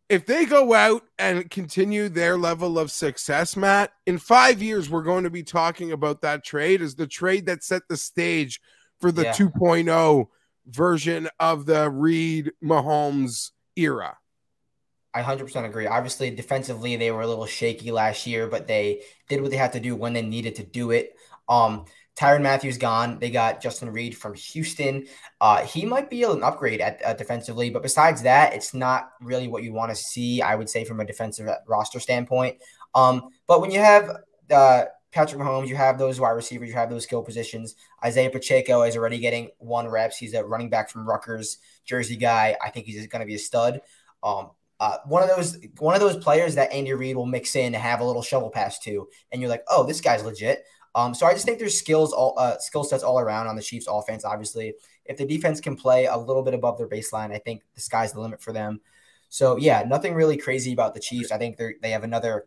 if 0.08 0.26
they 0.26 0.44
go 0.44 0.74
out 0.74 1.02
and 1.18 1.48
continue 1.50 2.08
their 2.08 2.36
level 2.36 2.78
of 2.78 2.90
success, 2.90 3.56
Matt, 3.56 3.92
in 4.06 4.18
five 4.18 4.60
years, 4.62 4.90
we're 4.90 5.02
going 5.02 5.24
to 5.24 5.30
be 5.30 5.42
talking 5.42 5.92
about 5.92 6.22
that 6.22 6.44
trade 6.44 6.82
as 6.82 6.94
the 6.94 7.06
trade 7.06 7.46
that 7.46 7.62
set 7.62 7.82
the 7.88 7.96
stage 7.96 8.60
for 9.00 9.12
the 9.12 9.22
Yeah. 9.24 9.32
2.0 9.34 10.26
version 10.66 11.28
of 11.38 11.66
the 11.66 11.88
Reid 11.90 12.52
Mahomes 12.62 13.52
era. 13.76 14.16
I 15.12 15.22
100% 15.22 15.64
agree. 15.64 15.86
Obviously, 15.86 16.30
defensively, 16.30 16.96
they 16.96 17.10
were 17.10 17.22
a 17.22 17.26
little 17.26 17.46
shaky 17.46 17.90
last 17.90 18.26
year, 18.26 18.46
but 18.46 18.66
they 18.66 19.02
did 19.28 19.40
what 19.40 19.50
they 19.50 19.56
had 19.56 19.72
to 19.72 19.80
do 19.80 19.96
when 19.96 20.12
they 20.12 20.22
needed 20.22 20.54
to 20.56 20.62
do 20.62 20.92
it. 20.92 21.16
Um, 21.48 21.84
Tyrann 22.16 22.42
Mathieu 22.42 22.72
gone. 22.76 23.18
They 23.18 23.30
got 23.30 23.60
Justin 23.60 23.90
Reid 23.90 24.16
from 24.16 24.34
Houston. 24.34 25.06
Uh, 25.40 25.64
he 25.64 25.86
might 25.86 26.10
be 26.10 26.22
an 26.22 26.42
upgrade 26.42 26.80
at 26.80 27.04
uh, 27.04 27.14
defensively, 27.14 27.70
but 27.70 27.82
besides 27.82 28.22
that, 28.22 28.52
it's 28.52 28.74
not 28.74 29.12
really 29.20 29.48
what 29.48 29.62
you 29.62 29.72
want 29.72 29.90
to 29.90 29.96
see. 29.96 30.42
I 30.42 30.54
would 30.54 30.68
say 30.68 30.84
from 30.84 31.00
a 31.00 31.04
defensive 31.04 31.48
roster 31.66 31.98
standpoint. 31.98 32.58
Um, 32.94 33.30
but 33.46 33.60
when 33.60 33.70
you 33.70 33.80
have 33.80 34.10
uh, 34.50 34.84
Patrick 35.12 35.40
Mahomes, 35.40 35.68
you 35.68 35.76
have 35.76 35.98
those 35.98 36.20
wide 36.20 36.30
receivers, 36.30 36.68
you 36.68 36.74
have 36.74 36.90
those 36.90 37.04
skill 37.04 37.22
positions. 37.22 37.74
Isaiah 38.04 38.30
Pacheco 38.30 38.82
is 38.82 38.96
already 38.96 39.18
getting 39.18 39.50
one 39.58 39.88
reps. 39.88 40.18
He's 40.18 40.34
a 40.34 40.44
running 40.44 40.70
back 40.70 40.90
from 40.90 41.08
Rutgers, 41.08 41.58
Jersey 41.84 42.16
guy. 42.16 42.56
I 42.62 42.70
think 42.70 42.86
he's 42.86 43.06
going 43.06 43.20
to 43.20 43.26
be 43.26 43.34
a 43.34 43.38
stud. 43.38 43.80
Um, 44.22 44.50
uh, 44.80 44.96
one 45.04 45.22
of 45.22 45.28
those 45.28 45.58
one 45.78 45.94
of 45.94 46.00
those 46.00 46.16
players 46.16 46.54
that 46.54 46.72
Andy 46.72 46.92
Reid 46.94 47.14
will 47.14 47.26
mix 47.26 47.54
in 47.54 47.66
and 47.66 47.76
have 47.76 48.00
a 48.00 48.04
little 48.04 48.22
shovel 48.22 48.50
pass 48.50 48.78
to, 48.80 49.08
and 49.30 49.40
you're 49.40 49.50
like, 49.50 49.62
oh, 49.68 49.84
this 49.86 50.00
guy's 50.00 50.24
legit. 50.24 50.64
Um, 50.94 51.14
so 51.14 51.26
I 51.26 51.34
just 51.34 51.44
think 51.44 51.58
there's 51.58 51.78
skills 51.78 52.12
all 52.12 52.34
uh, 52.38 52.58
skill 52.58 52.82
sets 52.82 53.02
all 53.02 53.20
around 53.20 53.46
on 53.46 53.56
the 53.56 53.62
Chiefs 53.62 53.86
offense. 53.88 54.24
Obviously, 54.24 54.74
if 55.04 55.18
the 55.18 55.26
defense 55.26 55.60
can 55.60 55.76
play 55.76 56.06
a 56.06 56.16
little 56.16 56.42
bit 56.42 56.54
above 56.54 56.78
their 56.78 56.88
baseline, 56.88 57.30
I 57.30 57.38
think 57.38 57.62
the 57.74 57.80
sky's 57.80 58.12
the 58.12 58.20
limit 58.20 58.42
for 58.42 58.52
them. 58.52 58.80
So 59.28 59.56
yeah, 59.56 59.84
nothing 59.86 60.14
really 60.14 60.38
crazy 60.38 60.72
about 60.72 60.94
the 60.94 61.00
Chiefs. 61.00 61.30
I 61.30 61.36
think 61.36 61.58
they 61.58 61.74
they 61.82 61.90
have 61.90 62.02
another 62.02 62.46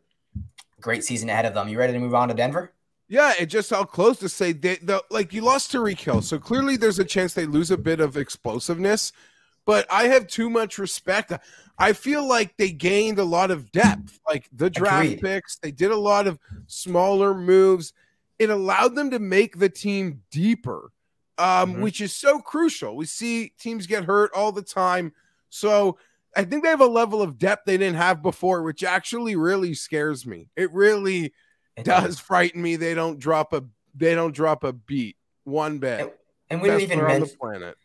great 0.82 1.04
season 1.04 1.30
ahead 1.30 1.46
of 1.46 1.54
them. 1.54 1.70
You 1.70 1.78
ready 1.78 1.94
to 1.94 2.00
move 2.00 2.16
on 2.16 2.30
to 2.30 2.34
Denver? 2.34 2.74
Yeah, 3.08 3.34
it 3.40 3.46
just 3.46 3.70
how 3.70 3.84
close 3.84 4.18
to 4.20 4.30
say 4.30 4.54
they 4.54 4.78
the 4.78 5.04
like 5.12 5.34
you 5.34 5.42
lost 5.42 5.72
Tyreek 5.72 6.00
Hill, 6.00 6.24
so 6.24 6.40
clearly 6.40 6.78
there's 6.78 6.98
a 6.98 7.06
chance 7.06 7.36
they 7.36 7.46
lose 7.46 7.70
a 7.70 7.78
bit 7.78 8.00
of 8.00 8.18
explosiveness. 8.18 9.13
But 9.65 9.86
I 9.91 10.08
have 10.10 10.27
too 10.27 10.50
much 10.50 10.77
respect. 10.77 11.32
I 11.77 11.93
feel 11.93 12.27
like 12.27 12.58
they 12.58 12.72
gained 12.72 13.17
a 13.20 13.24
lot 13.24 13.50
of 13.50 13.72
depth, 13.72 14.20
like 14.27 14.50
the 14.51 14.70
draft 14.70 15.05
Agreed. 15.05 15.22
picks. 15.22 15.58
They 15.58 15.72
did 15.72 15.91
a 15.91 15.98
lot 15.98 16.27
of 16.27 16.38
smaller 16.67 17.34
moves. 17.34 17.93
It 18.39 18.50
allowed 18.50 18.96
them 18.96 19.10
to 19.12 19.20
make 19.20 19.58
the 19.60 19.70
team 19.70 20.22
deeper, 20.32 20.91
um, 21.38 21.75
Mhm. 21.75 21.82
which 21.82 22.01
is 22.01 22.13
so 22.13 22.39
crucial. 22.39 22.96
We 22.98 23.05
see 23.05 23.53
teams 23.60 23.88
get 23.88 24.03
hurt 24.03 24.32
all 24.34 24.51
the 24.51 24.62
time, 24.62 25.13
so 25.50 25.98
I 26.36 26.43
think 26.43 26.63
they 26.63 26.70
have 26.70 26.82
a 26.82 26.86
level 26.88 27.22
of 27.22 27.38
depth 27.38 27.65
they 27.65 27.77
didn't 27.77 27.98
have 27.98 28.22
before, 28.24 28.63
which 28.63 28.84
actually 28.84 29.36
really 29.36 29.74
scares 29.75 30.25
me. 30.25 30.50
It 30.55 30.72
really 30.74 31.34
It 31.77 31.86
does 31.86 32.20
frighten 32.20 32.62
me. 32.62 32.75
They 32.75 32.93
don't 32.93 33.17
drop 33.20 33.53
a 33.53 33.63
they 33.96 34.15
don't 34.15 34.34
drop 34.34 34.63
a 34.63 34.74
beat 34.74 35.15
one 35.43 35.77
bit. 35.77 36.00
And, 36.01 36.12
and 36.50 36.62
we 36.62 36.67
don't 36.70 36.82
even 36.82 37.00
mention 37.03 37.29
the 37.29 37.38
planet. 37.38 37.77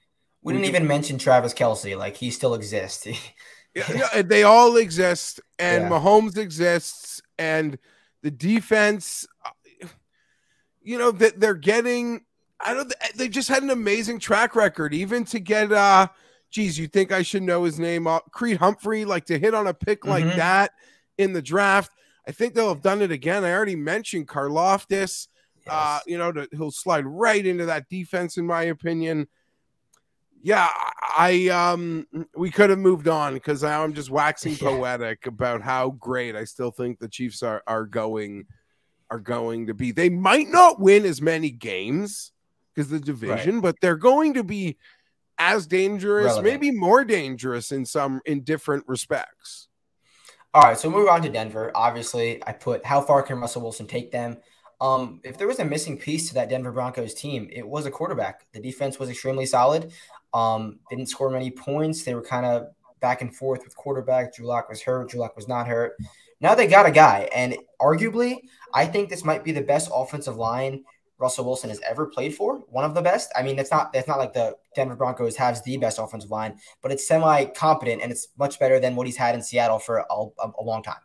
We 0.49 0.55
didn't 0.55 0.67
even 0.67 0.87
mention 0.87 1.19
Travis 1.19 1.52
Kelce. 1.52 1.97
Like 1.97 2.17
he 2.17 2.31
still 2.31 2.55
exists. 2.55 3.07
Yeah, 3.75 4.09
yeah, 4.14 4.23
they 4.23 4.45
all 4.45 4.78
exist, 4.78 5.40
and 5.59 5.85
Yeah. 5.85 5.90
Mahomes 5.90 6.38
exists, 6.38 7.21
and 7.38 7.78
the 8.23 8.31
defense. 8.31 9.26
you 10.81 10.97
know 10.97 11.11
that 11.12 11.38
they're 11.38 11.55
getting. 11.55 12.25
I 12.59 12.73
don't. 12.73 12.93
They 13.14 13.28
just 13.28 13.50
had 13.50 13.62
an 13.62 13.69
amazing 13.69 14.21
track 14.21 14.57
record, 14.57 14.95
even 14.95 15.25
to 15.26 15.38
get. 15.38 15.71
uh 15.71 16.09
Geez, 16.50 16.78
you 16.78 16.88
think 16.88 17.12
I 17.12 17.21
should 17.21 17.43
know 17.43 17.64
his 17.64 17.78
name? 17.78 18.07
Uh, 18.07 18.21
Creed 18.33 18.57
Humphrey, 18.57 19.05
like 19.05 19.26
to 19.26 19.38
hit 19.38 19.52
on 19.52 19.67
a 19.67 19.75
pick 19.75 20.07
like 20.07 20.25
mm-hmm. 20.25 20.38
that 20.38 20.73
in 21.19 21.35
the 21.35 21.43
draft. 21.43 21.93
I 22.26 22.33
think 22.33 22.55
they'll 22.55 22.71
have 22.71 22.83
done 22.83 23.02
it 23.02 23.12
again. 23.12 23.45
I 23.45 23.52
already 23.52 23.76
mentioned 23.76 24.28
Karlaftis. 24.28 25.28
Uh, 25.28 25.61
yes. 25.67 25.73
Uh, 25.73 26.00
you 26.07 26.19
know, 26.19 26.33
to, 26.33 26.49
he'll 26.52 26.71
slide 26.71 27.05
right 27.05 27.45
into 27.45 27.67
that 27.67 27.90
defense, 27.90 28.38
in 28.38 28.47
my 28.47 28.62
opinion. 28.64 29.28
Yeah, 30.40 30.68
I 31.16 31.49
um 31.49 32.07
we 32.37 32.50
could 32.50 32.71
have 32.71 32.78
moved 32.78 33.09
on 33.09 33.35
because 33.35 33.62
now 33.62 33.83
I'm 33.83 33.95
just 33.95 34.11
waxing 34.11 34.52
yeah. 34.61 34.68
poetic 34.68 35.26
about 35.26 35.62
how 35.62 35.90
great 35.90 36.37
I 36.37 36.45
still 36.45 36.71
think 36.71 36.99
the 36.99 37.09
Chiefs 37.09 37.42
are 37.42 37.62
are 37.66 37.85
going 37.85 38.47
are 39.11 39.21
going 39.21 39.66
to 39.66 39.75
be. 39.75 39.92
They 39.92 40.09
might 40.09 40.49
not 40.49 40.80
win 40.80 41.04
as 41.04 41.21
many 41.21 41.50
games 41.50 42.33
because 42.75 42.90
the 42.90 43.00
division, 43.00 43.57
right. 43.57 43.62
but 43.62 43.76
they're 43.80 43.97
going 43.97 44.35
to 44.35 44.45
be 44.45 44.76
as 45.38 45.66
dangerous, 45.66 46.26
Relevant. 46.26 46.45
maybe 46.45 46.71
more 46.71 47.04
dangerous 47.04 47.73
in 47.73 47.85
some 47.85 48.21
in 48.26 48.42
different 48.42 48.85
respects. 48.87 49.68
All 50.54 50.62
right, 50.62 50.78
so 50.78 50.90
move 50.90 51.09
on 51.09 51.23
to 51.23 51.28
Denver. 51.28 51.71
Obviously, 51.75 52.42
I 52.47 52.52
put 52.52 52.85
how 52.85 53.00
far 53.00 53.23
can 53.23 53.38
Russell 53.40 53.62
Wilson 53.62 53.87
take 53.87 54.11
them? 54.11 54.38
Um, 54.80 55.21
if 55.25 55.37
there 55.37 55.49
was 55.49 55.59
a 55.59 55.64
missing 55.64 55.99
piece 55.99 56.28
to 56.28 56.35
that 56.35 56.49
Denver 56.49 56.73
Broncos 56.73 57.14
team, 57.14 57.49
it 57.52 57.66
was 57.66 57.85
a 57.85 57.90
quarterback. 57.90 58.47
The 58.52 58.61
defense 58.61 58.99
was 58.99 59.11
extremely 59.11 59.45
solid. 59.45 59.92
Um, 60.35 60.80
didn't 60.90 61.06
score 61.06 61.30
many 61.30 61.50
points. 61.50 62.02
They 62.02 62.14
were 62.14 62.23
kind 62.23 62.47
of 62.47 62.68
back 63.00 63.23
and 63.23 63.35
forth 63.35 63.64
with 63.64 63.76
quarterback. 63.76 64.35
Drew 64.35 64.47
Lock 64.47 64.68
was 64.68 64.82
hurt. 64.82 65.11
Drew 65.11 65.20
Lock 65.20 65.37
was 65.37 65.49
not 65.49 65.66
hurt. 65.66 65.97
Now 66.40 66.54
they 66.54 66.66
got 66.66 66.87
a 66.87 66.90
guy, 66.92 67.28
and 67.35 67.56
arguably, 67.80 68.38
I 68.73 68.87
think 68.87 69.08
this 69.08 69.25
might 69.25 69.42
be 69.42 69.52
the 69.52 69.62
best 69.62 69.90
offensive 69.92 70.37
line 70.37 70.85
Russell 71.18 71.44
Wilson 71.44 71.68
has 71.68 71.80
ever 71.80 72.06
played 72.06 72.35
for. 72.35 72.58
One 72.68 72.85
of 72.85 72.94
the 72.94 73.02
best. 73.02 73.30
I 73.37 73.42
mean, 73.42 73.58
it's 73.58 73.70
not 73.70 73.90
it's 73.92 74.06
not 74.06 74.18
like 74.18 74.32
the 74.32 74.56
Denver 74.75 74.94
Broncos 74.94 75.37
has 75.37 75.62
the 75.62 75.76
best 75.76 75.99
offensive 75.99 76.30
line, 76.30 76.58
but 76.80 76.92
it's 76.92 77.06
semi 77.06 77.44
competent 77.47 78.02
and 78.02 78.12
it's 78.12 78.28
much 78.38 78.58
better 78.58 78.78
than 78.78 78.94
what 78.94 79.06
he's 79.06 79.16
had 79.16 79.35
in 79.35 79.42
Seattle 79.42 79.78
for 79.78 79.99
a, 79.99 80.26
a 80.40 80.62
long 80.62 80.82
time. 80.82 81.00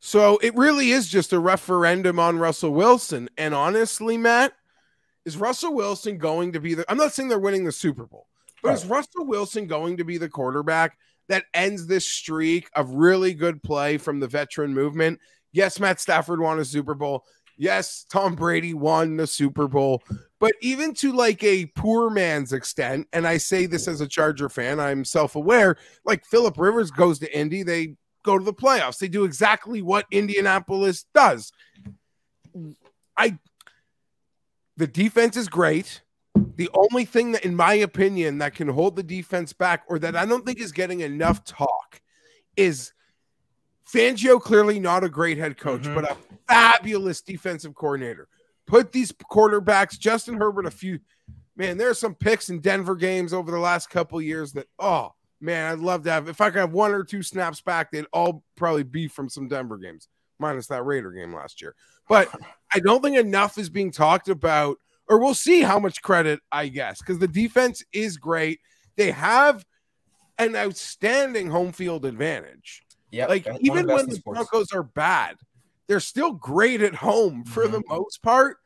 So 0.00 0.38
it 0.38 0.54
really 0.54 0.90
is 0.90 1.08
just 1.08 1.32
a 1.32 1.40
referendum 1.40 2.20
on 2.20 2.38
Russell 2.38 2.70
Wilson. 2.70 3.28
And 3.36 3.52
honestly, 3.52 4.16
Matt, 4.16 4.52
is 5.28 5.36
Russell 5.36 5.74
Wilson 5.74 6.16
going 6.16 6.52
to 6.52 6.60
be 6.60 6.72
the? 6.72 6.90
I'm 6.90 6.96
not 6.96 7.12
saying 7.12 7.28
they're 7.28 7.38
winning 7.38 7.64
the 7.64 7.70
Super 7.70 8.06
Bowl, 8.06 8.26
but 8.62 8.70
right. 8.70 8.78
is 8.78 8.86
Russell 8.86 9.26
Wilson 9.26 9.66
going 9.66 9.98
to 9.98 10.04
be 10.04 10.16
the 10.16 10.28
quarterback 10.28 10.96
that 11.28 11.44
ends 11.52 11.86
this 11.86 12.06
streak 12.06 12.70
of 12.74 12.90
really 12.92 13.34
good 13.34 13.62
play 13.62 13.98
from 13.98 14.20
the 14.20 14.26
veteran 14.26 14.72
movement? 14.72 15.20
Yes, 15.52 15.78
Matt 15.78 16.00
Stafford 16.00 16.40
won 16.40 16.58
a 16.58 16.64
Super 16.64 16.94
Bowl. 16.94 17.24
Yes, 17.58 18.06
Tom 18.08 18.36
Brady 18.36 18.72
won 18.72 19.18
the 19.18 19.26
Super 19.26 19.68
Bowl, 19.68 20.02
but 20.40 20.54
even 20.62 20.94
to 20.94 21.12
like 21.12 21.44
a 21.44 21.66
poor 21.76 22.08
man's 22.08 22.54
extent, 22.54 23.06
and 23.12 23.26
I 23.26 23.36
say 23.36 23.66
this 23.66 23.86
as 23.86 24.00
a 24.00 24.08
Charger 24.08 24.48
fan, 24.48 24.80
I'm 24.80 25.04
self 25.04 25.36
aware. 25.36 25.76
Like 26.06 26.24
Philip 26.24 26.56
Rivers 26.56 26.90
goes 26.90 27.18
to 27.18 27.38
Indy, 27.38 27.64
they 27.64 27.96
go 28.24 28.38
to 28.38 28.44
the 28.44 28.54
playoffs. 28.54 28.98
They 28.98 29.08
do 29.08 29.24
exactly 29.24 29.82
what 29.82 30.06
Indianapolis 30.10 31.04
does. 31.12 31.52
I 33.16 33.38
the 34.78 34.86
defense 34.86 35.36
is 35.36 35.48
great. 35.48 36.02
The 36.56 36.70
only 36.72 37.04
thing 37.04 37.32
that, 37.32 37.44
in 37.44 37.54
my 37.54 37.74
opinion, 37.74 38.38
that 38.38 38.54
can 38.54 38.68
hold 38.68 38.96
the 38.96 39.02
defense 39.02 39.52
back, 39.52 39.82
or 39.88 39.98
that 39.98 40.16
I 40.16 40.24
don't 40.24 40.46
think 40.46 40.60
is 40.60 40.72
getting 40.72 41.00
enough 41.00 41.44
talk, 41.44 42.00
is 42.56 42.92
Fangio 43.92 44.40
clearly 44.40 44.78
not 44.78 45.04
a 45.04 45.08
great 45.08 45.36
head 45.36 45.58
coach, 45.58 45.82
mm-hmm. 45.82 45.94
but 45.94 46.10
a 46.10 46.16
fabulous 46.46 47.20
defensive 47.20 47.74
coordinator. 47.74 48.28
Put 48.66 48.92
these 48.92 49.12
quarterbacks, 49.12 49.98
Justin 49.98 50.36
Herbert, 50.36 50.66
a 50.66 50.70
few 50.70 51.00
man. 51.56 51.76
There 51.76 51.90
are 51.90 51.94
some 51.94 52.14
picks 52.14 52.48
in 52.48 52.60
Denver 52.60 52.96
games 52.96 53.32
over 53.32 53.50
the 53.50 53.58
last 53.58 53.90
couple 53.90 54.20
years 54.22 54.52
that 54.52 54.66
oh 54.78 55.12
man, 55.40 55.72
I'd 55.72 55.78
love 55.78 56.04
to 56.04 56.10
have. 56.10 56.28
If 56.28 56.40
I 56.40 56.50
could 56.50 56.60
have 56.60 56.72
one 56.72 56.92
or 56.92 57.02
two 57.02 57.22
snaps 57.22 57.60
back, 57.60 57.90
they'd 57.90 58.06
all 58.12 58.44
probably 58.56 58.84
be 58.84 59.08
from 59.08 59.28
some 59.28 59.48
Denver 59.48 59.78
games, 59.78 60.08
minus 60.38 60.66
that 60.68 60.84
Raider 60.84 61.10
game 61.12 61.34
last 61.34 61.60
year. 61.60 61.74
But 62.08 62.28
I 62.72 62.80
don't 62.80 63.02
think 63.02 63.16
enough 63.16 63.58
is 63.58 63.68
being 63.68 63.90
talked 63.90 64.28
about, 64.28 64.78
or 65.08 65.18
we'll 65.18 65.34
see 65.34 65.62
how 65.62 65.78
much 65.78 66.02
credit 66.02 66.40
I 66.52 66.68
guess, 66.68 67.00
because 67.00 67.18
the 67.18 67.28
defense 67.28 67.82
is 67.92 68.16
great. 68.16 68.60
They 68.96 69.10
have 69.10 69.64
an 70.38 70.56
outstanding 70.56 71.50
home 71.50 71.72
field 71.72 72.04
advantage. 72.04 72.82
Yeah, 73.10 73.26
like 73.26 73.46
even 73.60 73.86
when 73.86 74.08
the 74.08 74.16
sports. 74.16 74.38
Broncos 74.38 74.72
are 74.72 74.82
bad, 74.82 75.36
they're 75.86 76.00
still 76.00 76.32
great 76.32 76.82
at 76.82 76.94
home 76.94 77.44
for 77.44 77.64
mm-hmm. 77.64 77.72
the 77.72 77.82
most 77.88 78.22
part. 78.22 78.58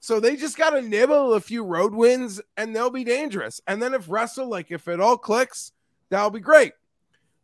So 0.00 0.18
they 0.18 0.34
just 0.34 0.56
got 0.56 0.70
to 0.70 0.80
nibble 0.80 1.34
a 1.34 1.40
few 1.40 1.62
road 1.62 1.94
wins 1.94 2.40
and 2.56 2.74
they'll 2.74 2.90
be 2.90 3.04
dangerous. 3.04 3.60
And 3.66 3.82
then 3.82 3.92
if 3.92 4.08
Russell, 4.08 4.48
like 4.48 4.70
if 4.70 4.88
it 4.88 4.98
all 4.98 5.18
clicks, 5.18 5.72
that'll 6.08 6.30
be 6.30 6.40
great. 6.40 6.72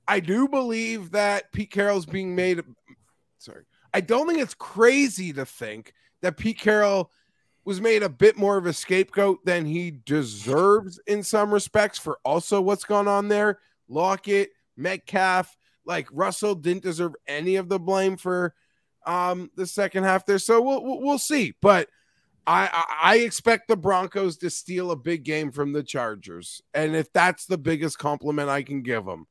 I 0.09 0.21
do 0.21 0.49
believe 0.49 1.11
that 1.11 1.53
Pete 1.53 1.71
Carroll's 1.71 2.07
being 2.07 2.35
made. 2.35 2.63
Sorry. 3.39 3.65
I 3.93 4.01
don't 4.01 4.27
think 4.27 4.41
it's 4.41 4.55
crazy 4.55 5.33
to 5.33 5.47
think 5.47 5.93
that 6.23 6.37
Pete 6.37 6.59
Carroll 6.59 7.11
was 7.65 7.81
made 7.81 8.03
a 8.03 8.09
bit 8.09 8.37
more 8.37 8.57
of 8.57 8.67
a 8.67 8.73
scapegoat 8.73 9.45
than 9.45 9.65
he 9.67 9.91
deserves 9.91 11.01
in 11.07 11.23
some 11.23 11.53
respects 11.53 11.99
for 11.99 12.19
also 12.25 12.61
what's 12.61 12.85
gone 12.85 13.09
on 13.09 13.29
there. 13.29 13.59
Lockett, 13.89 14.51
Metcalf, 14.77 15.57
like 15.85 16.09
Russell 16.13 16.55
didn't 16.55 16.85
deserve 16.85 17.15
any 17.27 17.57
of 17.57 17.69
the 17.69 17.79
blame 17.79 18.17
for 18.17 18.55
um 19.05 19.51
the 19.57 19.67
second 19.67 20.05
half 20.05 20.27
there. 20.27 20.39
So 20.39 20.61
we'll 20.61 21.01
we'll 21.01 21.19
see. 21.19 21.55
But 21.61 21.89
I 22.47 22.85
I 23.03 23.19
expect 23.19 23.69
the 23.69 23.77
Broncos 23.77 24.37
to 24.39 24.51
steal 24.51 24.91
a 24.91 24.97
big 24.97 25.25
game 25.25 25.51
from 25.51 25.73
the 25.73 25.83
Chargers. 25.83 26.63
And 26.75 26.95
if 26.95 27.13
that's 27.13 27.47
the 27.47 27.59
biggest 27.59 27.99
compliment 27.99 28.49
I 28.49 28.63
can 28.63 28.83
give 28.83 29.05
them. 29.05 29.27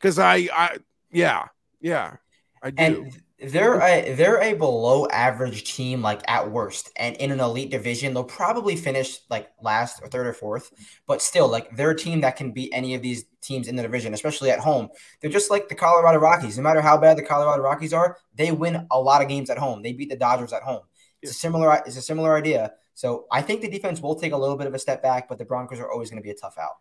Cuz 0.00 0.18
I 0.18 0.48
I 0.52 0.78
yeah. 1.10 1.46
Yeah. 1.80 2.16
I 2.62 2.70
do. 2.70 2.82
And 2.82 3.22
they're 3.42 3.80
a 3.80 4.12
they're 4.14 4.42
a 4.42 4.52
below 4.52 5.06
average 5.08 5.74
team 5.74 6.02
like 6.02 6.20
at 6.28 6.50
worst 6.50 6.90
and 6.96 7.16
in 7.16 7.30
an 7.30 7.40
elite 7.40 7.70
division 7.70 8.12
they'll 8.12 8.22
probably 8.22 8.76
finish 8.76 9.20
like 9.30 9.50
last 9.62 10.02
or 10.02 10.08
third 10.08 10.26
or 10.26 10.34
fourth. 10.34 10.70
But 11.06 11.22
still 11.22 11.48
like 11.48 11.74
they're 11.74 11.90
a 11.90 11.96
team 11.96 12.20
that 12.20 12.36
can 12.36 12.52
beat 12.52 12.70
any 12.72 12.94
of 12.94 13.02
these 13.02 13.24
teams 13.40 13.68
in 13.68 13.76
the 13.76 13.82
division 13.82 14.12
especially 14.12 14.50
at 14.50 14.60
home. 14.60 14.88
They're 15.20 15.30
just 15.30 15.50
like 15.50 15.68
the 15.68 15.74
colorado 15.74 16.18
rockies. 16.18 16.58
No 16.58 16.62
matter 16.62 16.82
how 16.82 16.98
bad 16.98 17.16
the 17.16 17.22
colorado 17.22 17.62
rockies 17.62 17.94
are 17.94 18.18
they 18.34 18.52
win 18.52 18.86
a 18.90 19.00
lot 19.00 19.22
of 19.22 19.28
games 19.28 19.48
at 19.48 19.58
home. 19.58 19.82
They 19.82 19.92
beat 19.92 20.10
the 20.10 20.16
dodgers 20.16 20.52
at 20.52 20.62
home. 20.62 20.82
It's 21.22 21.32
a 21.32 21.34
similar 21.34 21.82
it's 21.86 21.96
a 21.96 22.02
similar 22.02 22.36
idea. 22.36 22.72
So 22.94 23.24
i 23.32 23.40
think 23.40 23.62
the 23.62 23.70
defense 23.70 24.00
will 24.00 24.16
take 24.16 24.32
a 24.32 24.36
little 24.36 24.56
bit 24.56 24.66
of 24.66 24.74
a 24.74 24.78
step 24.78 25.02
back 25.02 25.28
but 25.28 25.38
the 25.38 25.46
broncos 25.46 25.80
are 25.80 25.90
always 25.90 26.10
going 26.10 26.22
to 26.22 26.26
be 26.26 26.30
a 26.30 26.34
tough 26.34 26.58
out. 26.58 26.76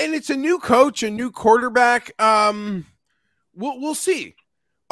And 0.00 0.14
it's 0.14 0.30
a 0.30 0.36
new 0.36 0.58
coach 0.58 1.04
a 1.04 1.10
new 1.10 1.30
quarterback. 1.30 2.20
Um 2.20 2.86
we'll, 3.54 3.80
we'll 3.80 3.94
see 3.94 4.34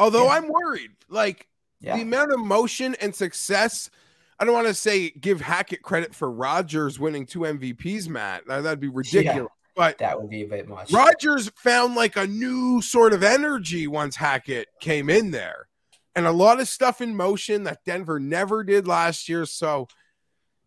Although 0.03 0.25
yeah. 0.25 0.31
I'm 0.31 0.49
worried, 0.49 0.91
like 1.07 1.47
yeah. 1.79 1.95
the 1.95 2.01
amount 2.01 2.33
of 2.33 2.39
motion 2.39 2.93
and 2.99 3.15
success. 3.15 3.89
I 4.37 4.43
don't 4.43 4.53
want 4.53 4.67
to 4.67 4.73
say 4.73 5.11
give 5.11 5.39
Hackett 5.39 5.81
credit 5.81 6.13
for 6.13 6.29
Rodgers 6.29 6.99
winning 6.99 7.25
two 7.25 7.39
MVPs, 7.39 8.09
Matt. 8.09 8.45
That'd 8.45 8.81
be 8.81 8.89
ridiculous. 8.89 9.37
Yeah, 9.37 9.73
but 9.77 9.99
that 9.99 10.19
would 10.19 10.29
be 10.29 10.41
a 10.41 10.47
bit 10.47 10.67
much. 10.67 10.91
Rodgers 10.91 11.49
found 11.55 11.95
like 11.95 12.17
a 12.17 12.27
new 12.27 12.81
sort 12.81 13.13
of 13.13 13.23
energy 13.23 13.87
once 13.87 14.17
Hackett 14.17 14.67
came 14.81 15.09
in 15.09 15.31
there, 15.31 15.69
and 16.17 16.27
a 16.27 16.31
lot 16.33 16.59
of 16.59 16.67
stuff 16.67 16.99
in 16.99 17.15
motion 17.15 17.63
that 17.63 17.85
Denver 17.85 18.19
never 18.19 18.65
did 18.65 18.89
last 18.89 19.29
year. 19.29 19.45
So 19.45 19.87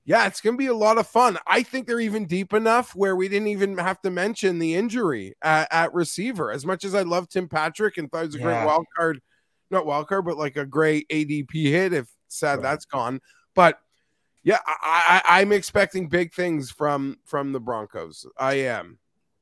yeah, 0.07 0.29
it's 0.29 0.41
going 0.41 0.55
to 0.55 0.59
be 0.59 0.69
a 0.69 0.75
lot 0.75 0.99
of 0.99 1.07
fun. 1.09 1.37
I 1.49 1.65
think 1.65 1.87
they're 1.87 2.01
even 2.01 2.27
deep 2.27 2.55
enough 2.55 2.95
where 2.95 3.17
we 3.17 3.29
didn't 3.29 3.49
even 3.49 3.77
have 3.77 4.01
to 4.03 4.11
mention 4.11 4.61
the 4.61 4.77
injury 4.77 5.35
at, 5.43 5.67
at 5.73 5.93
receiver. 5.93 6.53
As 6.53 6.65
much 6.65 6.85
as 6.85 6.95
I 6.95 7.03
love 7.03 7.29
Tim 7.29 7.49
Patrick 7.49 7.99
and 7.99 8.11
thought 8.11 8.23
it 8.23 8.27
was 8.27 8.35
a 8.37 8.39
yeah. 8.39 8.45
great 8.45 8.65
wild 8.65 8.87
card, 8.97 9.21
not 9.71 9.87
wild 9.87 10.09
card, 10.09 10.25
but 10.25 10.39
like 10.39 10.57
a 10.57 10.67
great 10.67 11.09
ADP 11.09 11.53
hit. 11.53 11.93
If 11.93 12.09
sad 12.29 12.55
right. 12.55 12.63
that's 12.63 12.85
gone, 12.85 13.21
but 13.55 13.81
yeah, 14.43 14.59
I, 14.67 15.23
I, 15.25 15.41
I'm 15.41 15.51
expecting 15.51 16.09
big 16.09 16.33
things 16.33 16.71
from 16.71 17.19
from 17.25 17.53
the 17.53 17.61
Broncos. 17.61 18.27
I 18.39 18.55
am. 18.55 18.99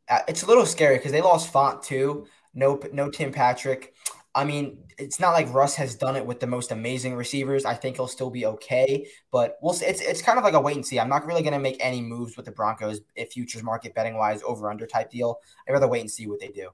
Uh, 0.09 0.21
it's 0.29 0.43
a 0.43 0.47
little 0.47 0.67
scary 0.67 0.97
because 0.97 1.13
they 1.13 1.21
lost 1.21 1.53
Fant 1.53 1.83
too. 1.83 2.27
No, 2.55 2.81
no 2.93 3.11
Tim 3.11 3.33
Patrick. 3.33 3.95
I 4.35 4.45
mean, 4.45 4.79
it's 4.99 5.21
not 5.21 5.33
like 5.33 5.53
Russ 5.53 5.77
has 5.77 5.95
done 5.95 6.17
it 6.17 6.27
with 6.27 6.41
the 6.41 6.47
most 6.47 6.73
amazing 6.73 7.15
receivers. 7.15 7.65
I 7.65 7.75
think 7.75 7.97
he'll 7.97 8.09
still 8.09 8.31
be 8.31 8.47
okay, 8.47 9.07
but 9.31 9.59
we'll 9.63 9.75
see. 9.75 9.87
It's 9.87 10.01
it's 10.01 10.23
kind 10.23 10.39
of 10.39 10.45
like 10.45 10.55
a 10.55 10.61
wait 10.61 10.77
and 10.77 10.85
see. 10.85 10.99
I'm 10.99 11.09
not 11.09 11.27
really 11.27 11.43
going 11.43 11.53
to 11.53 11.59
make 11.61 11.77
any 11.81 12.01
moves 12.01 12.37
with 12.37 12.47
the 12.47 12.53
Broncos 12.53 13.01
if 13.15 13.33
futures 13.33 13.63
market 13.63 13.95
betting 13.95 14.17
wise 14.17 14.43
over 14.43 14.71
under 14.71 14.87
type 14.87 15.11
deal. 15.11 15.39
I'd 15.69 15.73
rather 15.73 15.87
wait 15.87 16.01
and 16.01 16.11
see 16.11 16.27
what 16.27 16.41
they 16.41 16.49
do. 16.49 16.71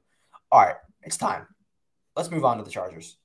All 0.51 0.61
right, 0.61 0.77
it's 1.03 1.17
time. 1.17 1.47
Let's 2.17 2.31
move 2.31 2.45
on 2.45 2.59
to 2.59 2.65
the 2.65 2.71
Chargers. 2.71 3.17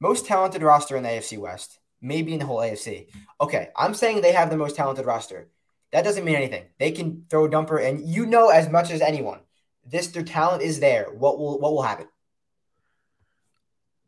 Most 0.00 0.26
talented 0.26 0.62
roster 0.62 0.96
in 0.96 1.02
the 1.02 1.08
AFC 1.08 1.38
West, 1.38 1.78
maybe 2.00 2.32
in 2.32 2.38
the 2.38 2.46
whole 2.46 2.58
AFC. 2.58 3.08
Okay, 3.40 3.68
I'm 3.76 3.94
saying 3.94 4.20
they 4.20 4.32
have 4.32 4.50
the 4.50 4.56
most 4.56 4.76
talented 4.76 5.06
roster. 5.06 5.48
That 5.92 6.04
doesn't 6.04 6.24
mean 6.24 6.34
anything. 6.34 6.64
They 6.78 6.90
can 6.90 7.24
throw 7.30 7.46
a 7.46 7.48
dumper, 7.48 7.82
and 7.82 8.06
you 8.06 8.26
know 8.26 8.50
as 8.50 8.68
much 8.68 8.90
as 8.90 9.00
anyone, 9.00 9.40
this 9.84 10.08
their 10.08 10.22
talent 10.22 10.62
is 10.62 10.80
there. 10.80 11.06
What 11.12 11.38
will 11.38 11.58
what 11.60 11.72
will 11.72 11.82
happen? 11.82 12.08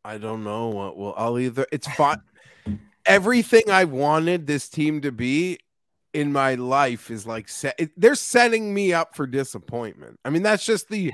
I 0.05 0.19
don't 0.19 0.45
know 0.45 0.69
what 0.69 0.97
will. 0.97 1.15
I'll 1.17 1.39
either. 1.39 1.67
It's 1.73 1.89
fine. 1.89 2.21
everything 3.07 3.71
I 3.71 3.85
wanted 3.85 4.47
this 4.47 4.69
team 4.69 5.01
to 5.01 5.13
be 5.13 5.59
in 6.13 6.33
my 6.33 6.55
life 6.55 7.11
is 7.11 7.27
like 7.27 7.49
set, 7.49 7.79
they're 7.97 8.15
setting 8.15 8.73
me 8.73 8.93
up 8.93 9.15
for 9.15 9.27
disappointment. 9.27 10.19
I 10.25 10.31
mean, 10.31 10.43
that's 10.43 10.65
just 10.65 10.89
the 10.89 11.13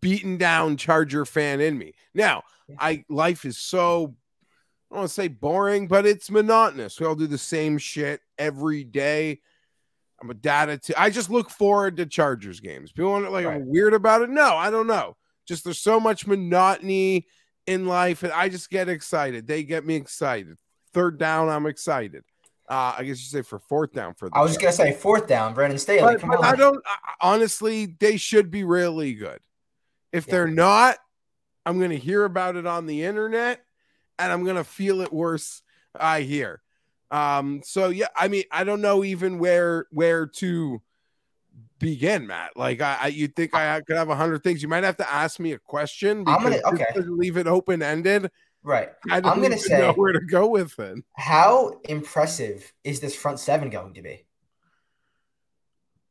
beaten 0.00 0.36
down 0.36 0.76
Charger 0.76 1.24
fan 1.24 1.60
in 1.60 1.78
me. 1.78 1.94
Now, 2.14 2.42
I 2.78 3.04
life 3.08 3.44
is 3.44 3.58
so 3.58 4.14
I 4.90 4.94
don't 4.94 5.00
want 5.00 5.08
to 5.08 5.14
say 5.14 5.28
boring, 5.28 5.88
but 5.88 6.06
it's 6.06 6.30
monotonous. 6.30 7.00
We 7.00 7.06
all 7.06 7.14
do 7.14 7.26
the 7.26 7.38
same 7.38 7.78
shit 7.78 8.20
every 8.38 8.84
day. 8.84 9.40
I'm 10.20 10.30
a 10.30 10.34
data. 10.34 10.78
T- 10.78 10.94
I 10.96 11.10
just 11.10 11.28
look 11.28 11.50
forward 11.50 11.96
to 11.98 12.06
Chargers 12.06 12.60
games. 12.60 12.92
People 12.92 13.10
want 13.10 13.24
to 13.26 13.30
like 13.30 13.46
right. 13.46 13.56
I'm 13.56 13.68
weird 13.68 13.94
about 13.94 14.22
it. 14.22 14.30
No, 14.30 14.56
I 14.56 14.70
don't 14.70 14.86
know. 14.86 15.16
Just 15.46 15.64
there's 15.64 15.80
so 15.80 16.00
much 16.00 16.26
monotony 16.26 17.26
in 17.66 17.86
life, 17.86 18.22
and 18.22 18.32
I 18.32 18.48
just 18.48 18.70
get 18.70 18.88
excited. 18.88 19.46
They 19.46 19.62
get 19.62 19.84
me 19.84 19.96
excited. 19.96 20.56
Third 20.92 21.18
down, 21.18 21.48
I'm 21.48 21.66
excited. 21.66 22.24
Uh, 22.68 22.94
I 22.98 23.04
guess 23.04 23.20
you 23.20 23.26
say 23.26 23.42
for 23.42 23.58
fourth 23.58 23.92
down 23.92 24.14
for. 24.14 24.28
I 24.32 24.40
was 24.40 24.52
just 24.52 24.60
gonna 24.60 24.72
say 24.72 24.92
fourth 24.92 25.26
down, 25.26 25.52
Brandon 25.52 25.78
Staley. 25.78 26.16
But, 26.16 26.26
but. 26.26 26.44
I 26.44 26.56
don't. 26.56 26.82
honestly, 27.20 27.94
they 28.00 28.16
should 28.16 28.50
be 28.50 28.64
really 28.64 29.14
good. 29.14 29.40
If 30.16 30.26
yeah. 30.26 30.32
they're 30.32 30.48
not, 30.48 30.98
I'm 31.64 31.80
gonna 31.80 31.96
hear 31.96 32.24
about 32.24 32.56
it 32.56 32.66
on 32.66 32.86
the 32.86 33.04
internet, 33.04 33.60
and 34.18 34.32
I'm 34.32 34.44
gonna 34.44 34.64
feel 34.64 35.00
it 35.00 35.12
worse. 35.12 35.62
I 35.94 36.22
hear. 36.22 36.62
Um. 37.10 37.60
So 37.64 37.88
yeah, 37.88 38.08
I 38.16 38.28
mean, 38.28 38.44
I 38.50 38.64
don't 38.64 38.80
know 38.80 39.04
even 39.04 39.38
where 39.38 39.86
where 39.90 40.26
to 40.26 40.80
begin, 41.78 42.26
Matt. 42.26 42.56
Like 42.56 42.80
I, 42.80 42.98
I 43.02 43.06
you 43.08 43.28
think 43.28 43.54
I 43.54 43.80
could 43.82 43.96
have 43.96 44.08
a 44.08 44.16
hundred 44.16 44.42
things. 44.42 44.62
You 44.62 44.68
might 44.68 44.84
have 44.84 44.96
to 44.98 45.12
ask 45.12 45.38
me 45.38 45.52
a 45.52 45.58
question. 45.58 46.24
I'm 46.26 46.42
gonna 46.42 46.60
okay. 46.64 46.86
Leave 46.96 47.36
it 47.36 47.46
open 47.46 47.82
ended. 47.82 48.30
Right. 48.66 48.88
I 49.08 49.18
am 49.18 49.22
going 49.22 49.52
to 49.52 49.58
say 49.58 49.78
know 49.78 49.92
where 49.92 50.12
to 50.12 50.18
go 50.18 50.48
with 50.48 50.76
it. 50.80 50.98
How 51.14 51.78
impressive 51.84 52.72
is 52.82 52.98
this 52.98 53.14
front 53.14 53.38
seven 53.38 53.70
going 53.70 53.94
to 53.94 54.02
be? 54.02 54.26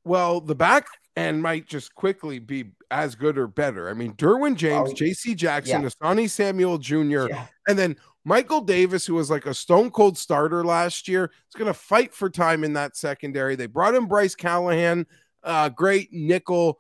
Well, 0.05 0.39
the 0.39 0.55
back 0.55 0.87
end 1.15 1.41
might 1.41 1.67
just 1.67 1.95
quickly 1.95 2.39
be 2.39 2.71
as 2.91 3.15
good 3.15 3.37
or 3.37 3.47
better. 3.47 3.89
I 3.89 3.93
mean, 3.93 4.13
Derwin 4.13 4.55
James, 4.55 4.91
oh, 4.91 4.93
J.C. 4.93 5.35
Jackson, 5.35 5.81
yeah. 5.83 5.89
Asante 5.89 6.29
Samuel 6.29 6.77
Jr., 6.77 7.27
yeah. 7.27 7.47
and 7.67 7.77
then 7.77 7.95
Michael 8.23 8.61
Davis, 8.61 9.05
who 9.05 9.13
was 9.15 9.29
like 9.29 9.45
a 9.45 9.53
stone 9.53 9.91
cold 9.91 10.17
starter 10.17 10.63
last 10.63 11.07
year, 11.07 11.25
is 11.25 11.55
going 11.57 11.67
to 11.67 11.73
fight 11.73 12.13
for 12.13 12.29
time 12.29 12.63
in 12.63 12.73
that 12.73 12.97
secondary. 12.97 13.55
They 13.55 13.67
brought 13.67 13.95
in 13.95 14.07
Bryce 14.07 14.35
Callahan, 14.35 15.05
uh, 15.43 15.69
great 15.69 16.11
nickel 16.11 16.79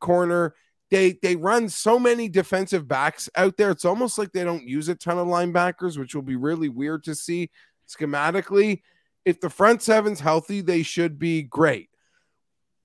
corner 0.00 0.54
they 0.90 1.12
they 1.22 1.36
run 1.36 1.68
so 1.68 1.98
many 1.98 2.28
defensive 2.28 2.86
backs 2.86 3.28
out 3.36 3.56
there. 3.56 3.70
It's 3.70 3.84
almost 3.84 4.18
like 4.18 4.32
they 4.32 4.44
don't 4.44 4.66
use 4.66 4.88
a 4.88 4.94
ton 4.94 5.18
of 5.18 5.26
linebackers, 5.26 5.98
which 5.98 6.14
will 6.14 6.22
be 6.22 6.36
really 6.36 6.68
weird 6.68 7.04
to 7.04 7.14
see 7.14 7.50
schematically. 7.88 8.82
If 9.24 9.40
the 9.40 9.50
front 9.50 9.82
seven's 9.82 10.20
healthy, 10.20 10.60
they 10.60 10.82
should 10.82 11.18
be 11.18 11.42
great. 11.42 11.90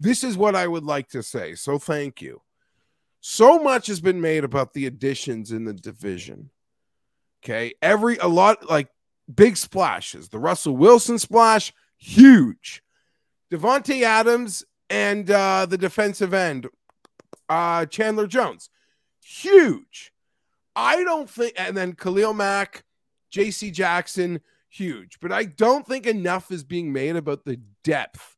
This 0.02 0.24
is 0.24 0.36
what 0.36 0.56
I 0.56 0.66
would 0.66 0.84
like 0.84 1.10
to 1.10 1.22
say. 1.22 1.54
So 1.54 1.78
thank 1.78 2.24
you. 2.24 2.42
So 3.20 3.60
much 3.60 3.86
has 3.86 4.02
been 4.02 4.20
made 4.20 4.44
about 4.44 4.74
the 4.74 4.88
additions 4.88 5.52
in 5.52 5.64
the 5.64 5.74
division. 5.74 6.50
Okay. 7.44 7.74
Every 7.84 8.18
a 8.18 8.28
lot 8.28 8.68
like 8.68 8.88
big 9.34 9.58
splashes. 9.58 10.30
The 10.30 10.40
Russell 10.40 10.76
Wilson 10.76 11.20
splash, 11.20 11.72
huge. 12.00 12.82
Davante 13.52 14.02
Adams 14.02 14.66
and 14.90 15.30
uh, 15.30 15.68
the 15.68 15.78
defensive 15.78 16.34
end 16.34 16.68
uh, 17.48 17.86
Chandler 17.86 18.26
Jones, 18.26 18.70
huge. 19.24 20.12
I 20.76 21.04
don't 21.04 21.30
think, 21.30 21.54
and 21.58 21.78
then 21.78 21.94
Khalil 21.94 22.34
Mack, 22.34 22.86
J.C. 23.30 23.70
Jackson, 23.70 24.42
huge. 24.70 25.20
But 25.22 25.32
I 25.32 25.44
don't 25.44 25.86
think 25.86 26.08
enough 26.08 26.50
is 26.50 26.64
being 26.64 26.92
made 26.92 27.18
about 27.18 27.46
the 27.46 27.60
depth, 27.84 28.38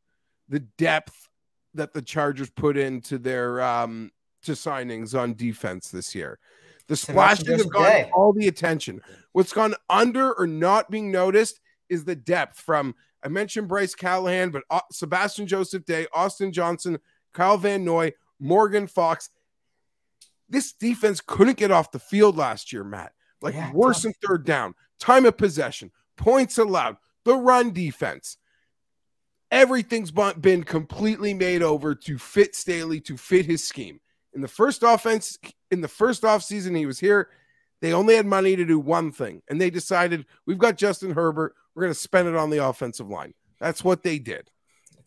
the 0.49 0.59
depth 0.59 1.29
that 1.73 1.93
the 1.93 2.01
Chargers 2.01 2.49
put 2.49 2.77
into 2.77 3.17
their 3.17 3.61
um 3.61 4.11
to 4.43 4.53
signings 4.53 5.17
on 5.17 5.33
defense 5.33 5.89
this 5.89 6.13
year. 6.13 6.39
The 6.87 6.97
splashes 6.97 7.47
have 7.47 7.71
gotten 7.71 8.11
all 8.11 8.33
the 8.33 8.47
attention. 8.47 9.01
What's 9.31 9.53
gone 9.53 9.73
under 9.89 10.33
or 10.33 10.45
not 10.47 10.91
being 10.91 11.11
noticed 11.11 11.61
is 11.89 12.03
the 12.03 12.15
depth 12.15 12.59
from 12.59 12.95
I 13.23 13.29
mentioned 13.29 13.69
Bryce 13.69 13.95
Callahan, 13.95 14.49
but 14.49 14.63
uh, 14.69 14.81
Sebastian 14.91 15.47
Joseph 15.47 15.85
Day, 15.85 16.07
Austin 16.13 16.51
Johnson, 16.51 16.99
Kyle 17.31 17.57
Van 17.57 17.85
Noy, 17.85 18.11
Morgan 18.39 18.85
Fox. 18.85 19.29
This 20.49 20.73
defense 20.73 21.21
couldn't 21.25 21.57
get 21.57 21.71
off 21.71 21.91
the 21.91 21.99
field 21.99 22.35
last 22.35 22.73
year, 22.73 22.83
Matt. 22.83 23.13
Like 23.41 23.55
yeah, 23.55 23.71
worse 23.71 24.03
than 24.03 24.13
third 24.25 24.45
down, 24.45 24.75
time 24.99 25.25
of 25.25 25.37
possession, 25.37 25.91
points 26.17 26.57
allowed, 26.57 26.97
the 27.23 27.35
run 27.35 27.71
defense. 27.71 28.37
Everything's 29.53 30.09
been 30.09 30.63
completely 30.63 31.33
made 31.35 31.61
over 31.61 31.93
to 31.93 32.17
fit 32.17 32.55
Staley, 32.55 32.99
to 33.01 33.15
fit 33.15 33.45
his 33.45 33.63
scheme. 33.63 33.99
In 34.33 34.41
the 34.41 34.47
first 34.47 34.81
offense, 34.81 35.37
in 35.69 35.81
the 35.81 35.87
first 35.87 36.23
offseason 36.23 36.75
he 36.75 36.87
was 36.87 36.99
here, 36.99 37.29
they 37.79 37.93
only 37.93 38.15
had 38.15 38.25
money 38.25 38.55
to 38.55 38.65
do 38.65 38.79
one 38.79 39.11
thing. 39.11 39.43
And 39.47 39.61
they 39.61 39.69
decided, 39.69 40.25
we've 40.47 40.57
got 40.57 40.75
Justin 40.75 41.11
Herbert. 41.11 41.53
We're 41.75 41.83
going 41.83 41.93
to 41.93 41.99
spend 41.99 42.27
it 42.27 42.35
on 42.35 42.49
the 42.49 42.65
offensive 42.65 43.09
line. 43.09 43.35
That's 43.59 43.83
what 43.83 44.01
they 44.01 44.17
did. 44.17 44.49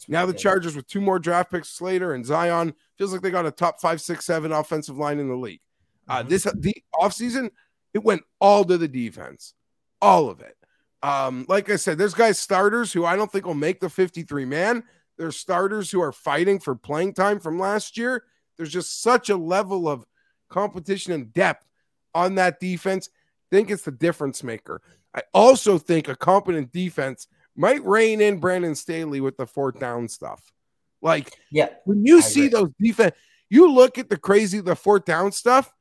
Now 0.09 0.27
the 0.27 0.33
Chargers 0.33 0.77
with 0.77 0.87
two 0.87 1.01
more 1.01 1.19
draft 1.19 1.51
picks, 1.51 1.71
Slater 1.71 2.15
and 2.15 2.25
Zion, 2.25 2.75
feels 2.97 3.13
like 3.13 3.23
they 3.23 3.31
got 3.33 3.47
a 3.47 3.51
top 3.51 3.81
five, 3.81 4.01
six, 4.01 4.27
seven 4.27 4.53
offensive 4.53 4.97
line 4.97 5.19
in 5.19 5.29
the 5.29 5.35
league. 5.35 5.61
Uh, 6.09 6.21
mm-hmm. 6.21 6.29
This 6.29 6.45
the 6.45 6.75
offseason, 6.95 7.51
it 7.95 8.05
went 8.05 8.23
all 8.41 8.65
to 8.65 8.79
the 8.79 8.87
defense, 8.89 9.55
all 10.01 10.31
of 10.31 10.41
it. 10.41 10.56
Um, 11.03 11.47
like 11.49 11.71
I 11.71 11.77
said, 11.77 11.99
there's 11.99 12.15
guys 12.15 12.39
starters 12.39 12.93
who 12.93 13.05
I 13.05 13.17
don't 13.17 13.31
think 13.31 13.47
will 13.47 13.55
make 13.55 13.81
the 13.81 13.91
53 13.91 14.45
man. 14.45 14.85
There's 15.19 15.37
starters 15.37 15.91
who 15.91 16.01
are 16.01 16.13
fighting 16.13 16.59
for 16.59 16.75
playing 16.75 17.15
time 17.15 17.41
from 17.41 17.59
last 17.59 17.97
year. 17.97 18.25
There's 18.57 18.73
just 18.73 19.03
such 19.03 19.31
a 19.31 19.37
level 19.37 19.89
of 19.89 20.05
competition 20.49 21.13
and 21.13 21.33
depth 21.33 21.67
on 22.15 22.37
that 22.37 22.61
defense. 22.61 23.09
I 23.53 23.57
think 23.57 23.71
it's 23.71 23.85
the 23.85 23.93
difference 23.93 24.43
maker. 24.43 24.83
I 25.15 25.23
also 25.33 25.79
think 25.79 26.09
a 26.09 26.17
competent 26.17 26.73
defense 26.73 27.29
might 27.55 27.85
rein 27.85 28.21
in 28.21 28.39
Brandon 28.39 28.75
Staley 28.75 29.21
with 29.21 29.37
the 29.37 29.47
fourth 29.47 29.79
down 29.79 30.09
stuff. 30.09 30.53
Like, 31.01 31.31
yeah, 31.51 31.69
when 31.85 32.05
you 32.05 32.19
I 32.19 32.23
see 32.23 32.47
agree. 32.47 32.61
those 32.61 32.71
defense, 32.81 33.15
you 33.49 33.73
look 33.73 33.99
at 33.99 34.09
the 34.09 34.17
crazy, 34.17 34.61
the 34.61 34.77
fourth 34.77 35.05
down 35.05 35.33
stuff. 35.33 35.73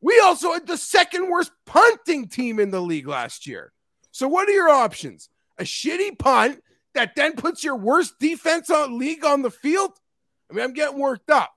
We 0.00 0.20
also 0.20 0.52
had 0.52 0.66
the 0.66 0.76
second 0.76 1.30
worst 1.30 1.52
punting 1.64 2.28
team 2.28 2.60
in 2.60 2.70
the 2.70 2.80
league 2.80 3.08
last 3.08 3.46
year. 3.46 3.72
So, 4.14 4.28
what 4.28 4.48
are 4.48 4.52
your 4.52 4.68
options? 4.68 5.28
A 5.58 5.64
shitty 5.64 6.18
punt 6.18 6.62
that 6.94 7.14
then 7.16 7.34
puts 7.34 7.62
your 7.64 7.76
worst 7.76 8.18
defense 8.18 8.70
on 8.70 8.98
league 8.98 9.24
on 9.24 9.42
the 9.42 9.50
field? 9.50 9.92
I 10.50 10.54
mean, 10.54 10.64
I'm 10.64 10.72
getting 10.72 10.98
worked 10.98 11.30
up, 11.30 11.52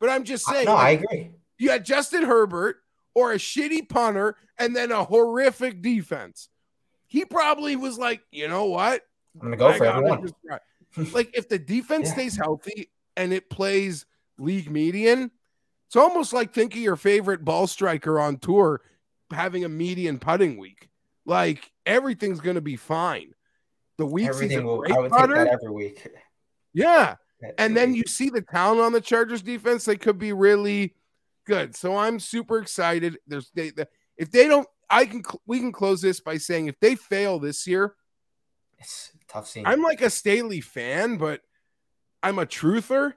but 0.00 0.08
I'm 0.08 0.24
just 0.24 0.46
saying. 0.46 0.66
No, 0.66 0.74
like, 0.74 0.84
I 0.84 0.90
agree. 0.90 1.30
You 1.58 1.70
had 1.70 1.84
Justin 1.84 2.22
Herbert 2.22 2.76
or 3.14 3.32
a 3.32 3.36
shitty 3.36 3.88
punter 3.88 4.36
and 4.58 4.76
then 4.76 4.92
a 4.92 5.04
horrific 5.04 5.82
defense 5.82 6.48
he 7.06 7.24
probably 7.24 7.76
was 7.76 7.98
like, 7.98 8.20
you 8.30 8.48
know 8.48 8.64
what? 8.64 9.02
I'm 9.34 9.42
gonna 9.42 9.56
go 9.56 9.68
I 9.68 9.78
for 9.78 9.84
everyone. 9.84 10.32
like 11.12 11.30
if 11.34 11.48
the 11.48 11.58
defense 11.58 12.06
yeah. 12.08 12.12
stays 12.14 12.36
healthy 12.36 12.90
and 13.16 13.32
it 13.32 13.48
plays 13.50 14.06
league 14.38 14.70
median, 14.70 15.30
it's 15.86 15.96
almost 15.96 16.32
like 16.32 16.52
thinking 16.52 16.82
your 16.82 16.96
favorite 16.96 17.44
ball 17.44 17.66
striker 17.66 18.18
on 18.20 18.38
tour 18.38 18.80
having 19.30 19.64
a 19.64 19.68
median 19.68 20.18
putting 20.18 20.58
week. 20.58 20.88
Like 21.26 21.70
everything's 21.84 22.40
gonna 22.40 22.60
be 22.60 22.76
fine. 22.76 23.34
The 23.98 24.06
week 24.06 24.28
everything 24.28 24.64
will, 24.64 24.84
I 24.90 24.98
would 24.98 25.10
putter. 25.10 25.34
take 25.34 25.44
that 25.46 25.52
every 25.52 25.70
week. 25.70 26.08
Yeah. 26.72 27.16
and 27.58 27.76
then 27.76 27.94
you 27.94 28.04
see 28.06 28.30
the 28.30 28.42
talent 28.42 28.80
on 28.80 28.92
the 28.92 29.00
Chargers 29.00 29.42
defense, 29.42 29.84
they 29.84 29.96
could 29.96 30.18
be 30.18 30.32
really 30.32 30.94
good. 31.46 31.74
So 31.74 31.96
I'm 31.96 32.20
super 32.20 32.58
excited. 32.58 33.18
There's 33.26 33.50
they, 33.54 33.70
they 33.70 33.86
if 34.16 34.30
they 34.30 34.46
don't 34.48 34.68
I 34.88 35.06
can 35.06 35.22
we 35.46 35.58
can 35.58 35.72
close 35.72 36.00
this 36.00 36.20
by 36.20 36.36
saying 36.38 36.66
if 36.66 36.78
they 36.80 36.94
fail 36.94 37.38
this 37.38 37.66
year, 37.66 37.94
it's 38.78 39.12
tough 39.28 39.48
scene. 39.48 39.66
I'm 39.66 39.82
like 39.82 40.02
a 40.02 40.10
Staley 40.10 40.60
fan, 40.60 41.16
but 41.16 41.40
I'm 42.22 42.38
a 42.38 42.46
truther. 42.46 43.14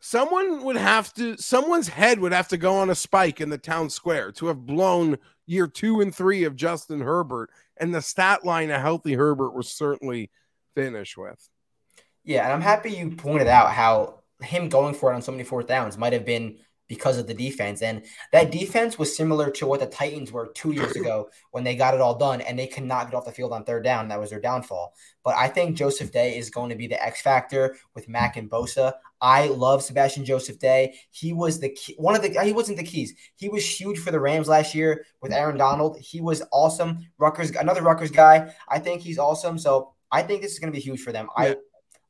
Someone 0.00 0.64
would 0.64 0.76
have 0.76 1.12
to 1.14 1.36
someone's 1.36 1.88
head 1.88 2.20
would 2.20 2.32
have 2.32 2.48
to 2.48 2.56
go 2.56 2.76
on 2.76 2.90
a 2.90 2.94
spike 2.94 3.40
in 3.40 3.50
the 3.50 3.58
town 3.58 3.90
square 3.90 4.32
to 4.32 4.46
have 4.46 4.66
blown 4.66 5.18
year 5.50 5.66
two 5.66 6.00
and 6.00 6.14
three 6.14 6.44
of 6.44 6.54
Justin 6.54 7.00
Herbert, 7.00 7.50
and 7.76 7.92
the 7.92 8.00
stat 8.00 8.44
line 8.44 8.70
a 8.70 8.78
healthy 8.78 9.14
Herbert 9.14 9.52
was 9.52 9.68
certainly 9.68 10.30
finished 10.76 11.18
with. 11.18 11.48
Yeah, 12.22 12.44
and 12.44 12.52
I'm 12.52 12.60
happy 12.60 12.92
you 12.92 13.10
pointed 13.10 13.48
out 13.48 13.72
how 13.72 14.20
him 14.40 14.68
going 14.68 14.94
for 14.94 15.10
it 15.10 15.16
on 15.16 15.22
so 15.22 15.32
many 15.32 15.44
fourth 15.44 15.66
downs 15.66 15.98
might 15.98 16.12
have 16.12 16.24
been 16.24 16.58
because 16.86 17.18
of 17.18 17.26
the 17.26 17.34
defense. 17.34 17.82
And 17.82 18.04
that 18.32 18.50
defense 18.50 18.98
was 18.98 19.16
similar 19.16 19.50
to 19.52 19.66
what 19.66 19.78
the 19.80 19.86
Titans 19.86 20.32
were 20.32 20.48
two 20.54 20.72
years 20.72 20.92
ago 20.96 21.30
when 21.52 21.62
they 21.62 21.76
got 21.76 21.94
it 21.94 22.00
all 22.00 22.18
done 22.18 22.40
and 22.40 22.58
they 22.58 22.66
could 22.66 22.84
not 22.84 23.10
get 23.10 23.16
off 23.16 23.24
the 23.24 23.32
field 23.32 23.52
on 23.52 23.64
third 23.64 23.84
down. 23.84 24.08
That 24.08 24.18
was 24.18 24.30
their 24.30 24.40
downfall. 24.40 24.94
But 25.24 25.36
I 25.36 25.48
think 25.48 25.76
Joseph 25.76 26.12
Day 26.12 26.36
is 26.36 26.50
going 26.50 26.70
to 26.70 26.76
be 26.76 26.88
the 26.88 27.02
X 27.02 27.22
factor 27.22 27.76
with 27.94 28.08
Mack 28.08 28.36
and 28.36 28.50
Bosa. 28.50 28.94
I 29.20 29.48
love 29.48 29.82
Sebastian 29.82 30.24
Joseph 30.24 30.58
Day. 30.58 30.94
He 31.10 31.32
was 31.32 31.60
the 31.60 31.70
key, 31.70 31.94
one 31.98 32.16
of 32.16 32.22
the 32.22 32.30
he 32.42 32.52
wasn't 32.52 32.78
the 32.78 32.84
keys. 32.84 33.14
He 33.36 33.48
was 33.48 33.64
huge 33.64 33.98
for 33.98 34.10
the 34.10 34.20
Rams 34.20 34.48
last 34.48 34.74
year 34.74 35.04
with 35.20 35.32
Aaron 35.32 35.58
Donald. 35.58 35.98
He 35.98 36.20
was 36.20 36.42
awesome. 36.52 37.06
Rutgers, 37.18 37.50
another 37.50 37.82
Rutgers 37.82 38.10
guy. 38.10 38.54
I 38.68 38.78
think 38.78 39.02
he's 39.02 39.18
awesome. 39.18 39.58
So 39.58 39.92
I 40.10 40.22
think 40.22 40.42
this 40.42 40.52
is 40.52 40.58
going 40.58 40.72
to 40.72 40.76
be 40.76 40.82
huge 40.82 41.02
for 41.02 41.12
them. 41.12 41.28
Yeah. 41.38 41.44
I 41.44 41.56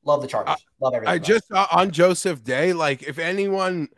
love 0.05 0.23
the 0.23 0.29
Chargers. 0.29 0.65
love 0.81 0.95
everything. 0.95 1.15
I 1.15 1.19
just 1.19 1.51
uh, 1.53 1.67
on 1.73 1.91
Joseph 1.91 2.45
Day, 2.45 2.73
like 2.73 3.03
if 3.03 3.19
anyone 3.19 3.89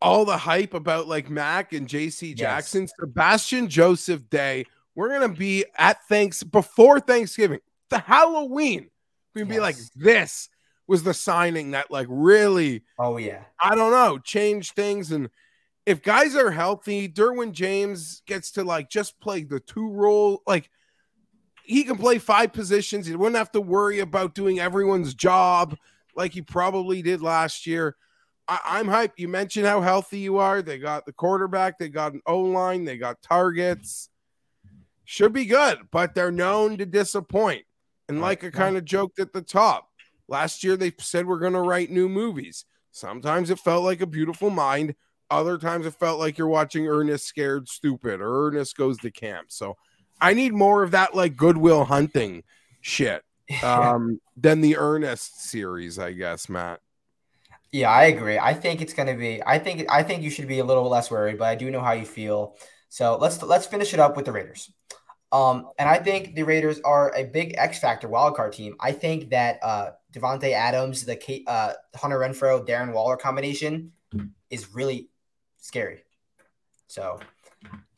all 0.00 0.24
the 0.24 0.36
hype 0.36 0.74
about 0.74 1.08
like 1.08 1.30
Mack 1.30 1.72
and 1.72 1.88
JC 1.88 2.36
Jackson, 2.36 2.82
yes. 2.82 2.92
Sebastian 2.98 3.68
Joseph 3.68 4.28
Day. 4.28 4.66
We're 4.94 5.10
gonna 5.10 5.28
be 5.32 5.64
at 5.76 6.04
thanks 6.08 6.42
before 6.42 7.00
Thanksgiving, 7.00 7.60
the 7.88 8.00
Halloween. 8.00 8.90
We're 9.34 9.44
gonna 9.44 9.54
yes. 9.54 9.56
be 9.56 9.60
like, 9.60 9.76
this 9.94 10.48
was 10.88 11.04
the 11.04 11.14
signing 11.14 11.72
that 11.72 11.90
like 11.90 12.06
really, 12.10 12.82
oh 12.98 13.18
yeah, 13.18 13.44
I 13.62 13.74
don't 13.76 13.92
know, 13.92 14.18
change 14.18 14.72
things. 14.72 15.12
And 15.12 15.30
if 15.86 16.02
guys 16.02 16.34
are 16.34 16.50
healthy, 16.50 17.08
Derwin 17.08 17.52
James 17.52 18.22
gets 18.26 18.50
to 18.52 18.64
like 18.64 18.90
just 18.90 19.20
play 19.20 19.44
the 19.44 19.60
two 19.60 19.90
role, 19.90 20.42
like 20.46 20.70
he 21.62 21.84
can 21.84 21.98
play 21.98 22.18
five 22.18 22.52
positions. 22.52 23.06
He 23.06 23.14
wouldn't 23.14 23.36
have 23.36 23.52
to 23.52 23.60
worry 23.60 24.00
about 24.00 24.34
doing 24.34 24.58
everyone's 24.58 25.14
job 25.14 25.76
like 26.16 26.32
he 26.32 26.42
probably 26.42 27.02
did 27.02 27.22
last 27.22 27.66
year. 27.66 27.94
I, 28.48 28.80
am 28.80 28.86
hyped. 28.86 29.18
You 29.18 29.28
mentioned 29.28 29.66
how 29.66 29.82
healthy 29.82 30.18
you 30.20 30.38
are. 30.38 30.62
They 30.62 30.78
got 30.78 31.04
the 31.04 31.12
quarterback, 31.12 31.78
they 31.78 31.90
got 31.90 32.14
an 32.14 32.22
O 32.26 32.40
line, 32.40 32.84
they 32.84 32.96
got 32.96 33.20
targets. 33.20 34.08
Should 35.04 35.32
be 35.32 35.44
good, 35.44 35.78
but 35.90 36.14
they're 36.14 36.32
known 36.32 36.78
to 36.78 36.86
disappoint. 36.86 37.64
And 38.08 38.20
like 38.20 38.42
I 38.44 38.50
kind 38.50 38.76
of 38.76 38.84
joked 38.86 39.20
at 39.20 39.32
the 39.32 39.42
top, 39.42 39.87
last 40.28 40.62
year 40.62 40.76
they 40.76 40.92
said 40.98 41.26
we're 41.26 41.38
going 41.38 41.52
to 41.54 41.60
write 41.60 41.90
new 41.90 42.08
movies. 42.08 42.64
Sometimes 42.90 43.50
it 43.50 43.58
felt 43.58 43.84
like 43.84 44.00
a 44.00 44.06
beautiful 44.06 44.50
mind. 44.50 44.94
Other 45.30 45.58
times 45.58 45.86
it 45.86 45.94
felt 45.94 46.18
like 46.18 46.38
you're 46.38 46.48
watching 46.48 46.86
Ernest 46.86 47.26
Scared 47.26 47.68
Stupid 47.68 48.20
or 48.20 48.48
Ernest 48.48 48.76
Goes 48.76 48.98
to 48.98 49.10
Camp. 49.10 49.50
So 49.50 49.76
I 50.20 50.34
need 50.34 50.52
more 50.52 50.82
of 50.82 50.92
that 50.92 51.14
like 51.14 51.36
Goodwill 51.36 51.84
Hunting 51.84 52.44
shit 52.80 53.22
um, 53.62 54.20
than 54.36 54.60
the 54.60 54.76
Ernest 54.76 55.42
series, 55.42 55.98
I 55.98 56.12
guess, 56.12 56.48
Matt. 56.48 56.80
Yeah, 57.70 57.90
I 57.90 58.04
agree. 58.04 58.38
I 58.38 58.54
think 58.54 58.80
it's 58.80 58.94
going 58.94 59.08
to 59.08 59.14
be. 59.14 59.42
I 59.44 59.58
think. 59.58 59.84
I 59.90 60.02
think 60.02 60.22
you 60.22 60.30
should 60.30 60.48
be 60.48 60.58
a 60.58 60.64
little 60.64 60.88
less 60.88 61.10
worried, 61.10 61.38
but 61.38 61.48
I 61.48 61.54
do 61.54 61.70
know 61.70 61.82
how 61.82 61.92
you 61.92 62.06
feel. 62.06 62.56
So 62.88 63.18
let's 63.20 63.42
let's 63.42 63.66
finish 63.66 63.92
it 63.92 64.00
up 64.00 64.16
with 64.16 64.24
the 64.24 64.32
Raiders. 64.32 64.72
Um, 65.30 65.70
and 65.78 65.88
I 65.88 65.98
think 65.98 66.34
the 66.34 66.42
Raiders 66.42 66.80
are 66.80 67.14
a 67.14 67.24
big 67.24 67.54
X 67.58 67.78
factor 67.78 68.08
wildcard 68.08 68.52
team. 68.52 68.76
I 68.80 68.92
think 68.92 69.30
that 69.30 69.58
uh, 69.62 69.90
Davante 70.12 70.52
Adams, 70.52 71.04
the 71.04 71.44
uh, 71.46 71.72
Hunter 71.94 72.18
Renfrow, 72.18 72.66
Darren 72.66 72.92
Waller 72.92 73.16
combination 73.16 73.92
is 74.50 74.74
really 74.74 75.10
scary. 75.58 76.04
So 76.86 77.20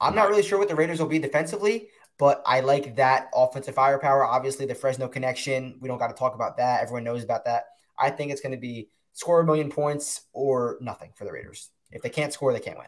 I'm 0.00 0.14
not 0.14 0.28
really 0.28 0.42
sure 0.42 0.58
what 0.58 0.68
the 0.68 0.74
Raiders 0.74 0.98
will 0.98 1.06
be 1.06 1.20
defensively, 1.20 1.88
but 2.18 2.42
I 2.44 2.60
like 2.60 2.96
that 2.96 3.30
offensive 3.32 3.76
firepower. 3.76 4.24
Obviously, 4.24 4.66
the 4.66 4.74
Fresno 4.74 5.06
connection. 5.06 5.78
We 5.80 5.88
don't 5.88 5.98
got 5.98 6.08
to 6.08 6.14
talk 6.14 6.34
about 6.34 6.56
that. 6.56 6.82
Everyone 6.82 7.04
knows 7.04 7.22
about 7.22 7.44
that. 7.44 7.66
I 7.96 8.10
think 8.10 8.32
it's 8.32 8.40
going 8.40 8.52
to 8.52 8.58
be 8.58 8.88
score 9.12 9.40
a 9.40 9.44
million 9.44 9.70
points 9.70 10.22
or 10.32 10.78
nothing 10.80 11.12
for 11.14 11.24
the 11.24 11.32
Raiders. 11.32 11.70
If 11.92 12.02
they 12.02 12.08
can't 12.08 12.32
score, 12.32 12.52
they 12.52 12.60
can't 12.60 12.78
win. 12.78 12.86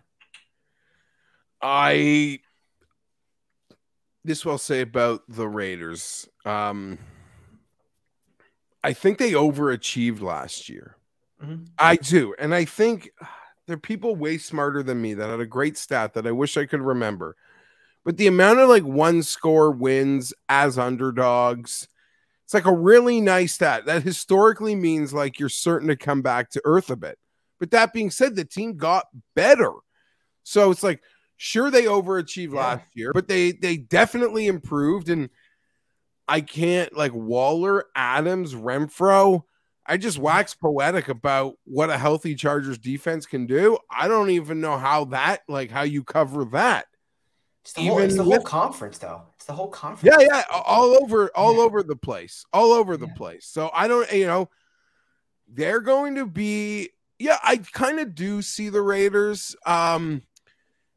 I 1.61 2.41
this 4.25 4.45
will 4.45 4.59
say 4.59 4.81
about 4.81 5.23
the 5.29 5.49
Raiders. 5.49 6.29
Um, 6.45 6.99
I 8.85 8.93
think 8.93 9.19
they 9.19 9.33
overachieved 9.33 10.21
last 10.21 10.69
year. 10.69 10.97
Mm-hmm. 11.43 11.65
I 11.79 11.97
do, 11.97 12.35
and 12.39 12.55
I 12.55 12.65
think 12.65 13.11
there 13.67 13.75
are 13.75 13.81
people 13.81 14.15
way 14.17 14.39
smarter 14.39 14.83
than 14.83 15.03
me 15.03 15.15
that 15.15 15.31
had 15.31 15.41
a 15.41 15.47
great 15.47 15.77
stat 15.77 16.15
that 16.15 16.27
I 16.27 16.33
wish 16.33 16.57
I 16.57 16.67
could 16.67 16.83
remember. 16.83 17.37
But 18.05 18.17
the 18.17 18.27
amount 18.27 18.59
of 18.59 18.69
like 18.69 18.85
one 18.85 19.23
score 19.23 19.71
wins 19.71 20.35
as 20.49 20.79
underdogs 20.79 21.89
it's 22.53 22.55
like 22.55 22.71
a 22.71 22.79
really 22.79 23.23
nice 23.23 23.55
stat 23.55 23.87
that 23.87 24.03
historically 24.03 24.75
means 24.75 25.15
like 25.15 25.39
you're 25.39 25.49
certain 25.49 25.89
to 25.89 25.97
come 25.97 26.21
back 26.21 26.51
to 26.51 26.61
earth 26.67 26.91
a 26.91 26.97
bit. 26.97 27.19
But 27.59 27.71
that 27.71 27.95
being 27.95 28.11
said, 28.11 28.37
the 28.37 28.45
team 28.45 28.77
got 28.77 29.07
better. 29.35 29.73
So 30.43 30.71
it's 30.71 30.83
like, 30.83 31.01
sure, 31.37 31.71
they 31.71 31.85
overachieved 31.85 32.53
yeah. 32.53 32.61
last 32.61 32.85
year, 32.95 33.13
but 33.13 33.29
they 33.29 33.53
they 33.53 33.77
definitely 33.77 34.47
improved. 34.47 35.09
And 35.09 35.31
I 36.29 36.41
can't 36.41 36.97
like 36.97 37.13
Waller, 37.13 37.85
Adams, 37.95 38.55
Renfrow. 38.55 39.43
I 39.85 39.97
just 39.97 40.19
wax 40.19 40.55
poetic 40.55 41.09
about 41.09 41.55
what 41.65 41.91
a 41.91 41.99
healthy 41.99 42.37
Chargers 42.37 42.79
defense 42.79 43.27
can 43.27 43.47
do. 43.47 43.79
I 43.91 44.07
don't 44.07 44.31
even 44.31 44.61
know 44.61 44.79
how 44.79 45.07
that, 45.07 45.41
like, 45.49 45.73
how 45.73 45.83
you 45.83 46.05
cover 46.05 46.45
that. 46.53 46.87
It's 47.63 47.73
the, 47.73 47.83
Even 47.83 47.93
whole, 47.93 48.03
it's 48.03 48.17
the 48.17 48.23
whole 48.23 48.43
conference, 48.43 48.99
though. 48.99 49.23
It's 49.35 49.45
the 49.45 49.53
whole 49.53 49.69
conference. 49.69 50.17
Yeah, 50.21 50.25
yeah, 50.25 50.45
all 50.53 50.97
over, 51.03 51.31
all 51.35 51.57
yeah. 51.57 51.63
over 51.63 51.83
the 51.83 51.97
place, 51.97 52.45
all 52.53 52.73
over 52.73 52.97
the 52.97 53.09
yeah. 53.09 53.15
place. 53.15 53.47
So 53.47 53.71
I 53.75 53.89
don't, 53.89 54.11
you 54.13 54.27
know, 54.27 54.49
they're 55.49 55.81
going 55.81 56.15
to 56.15 56.27
be. 56.27 56.91
Yeah, 57.19 57.39
I 57.43 57.57
kind 57.57 57.99
of 57.99 58.15
do 58.15 58.41
see 58.41 58.69
the 58.69 58.83
Raiders. 58.83 59.55
Um, 59.67 60.23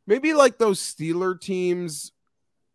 maybe 0.07 0.33
like 0.33 0.57
those 0.57 0.79
Steeler 0.79 1.39
teams 1.39 2.11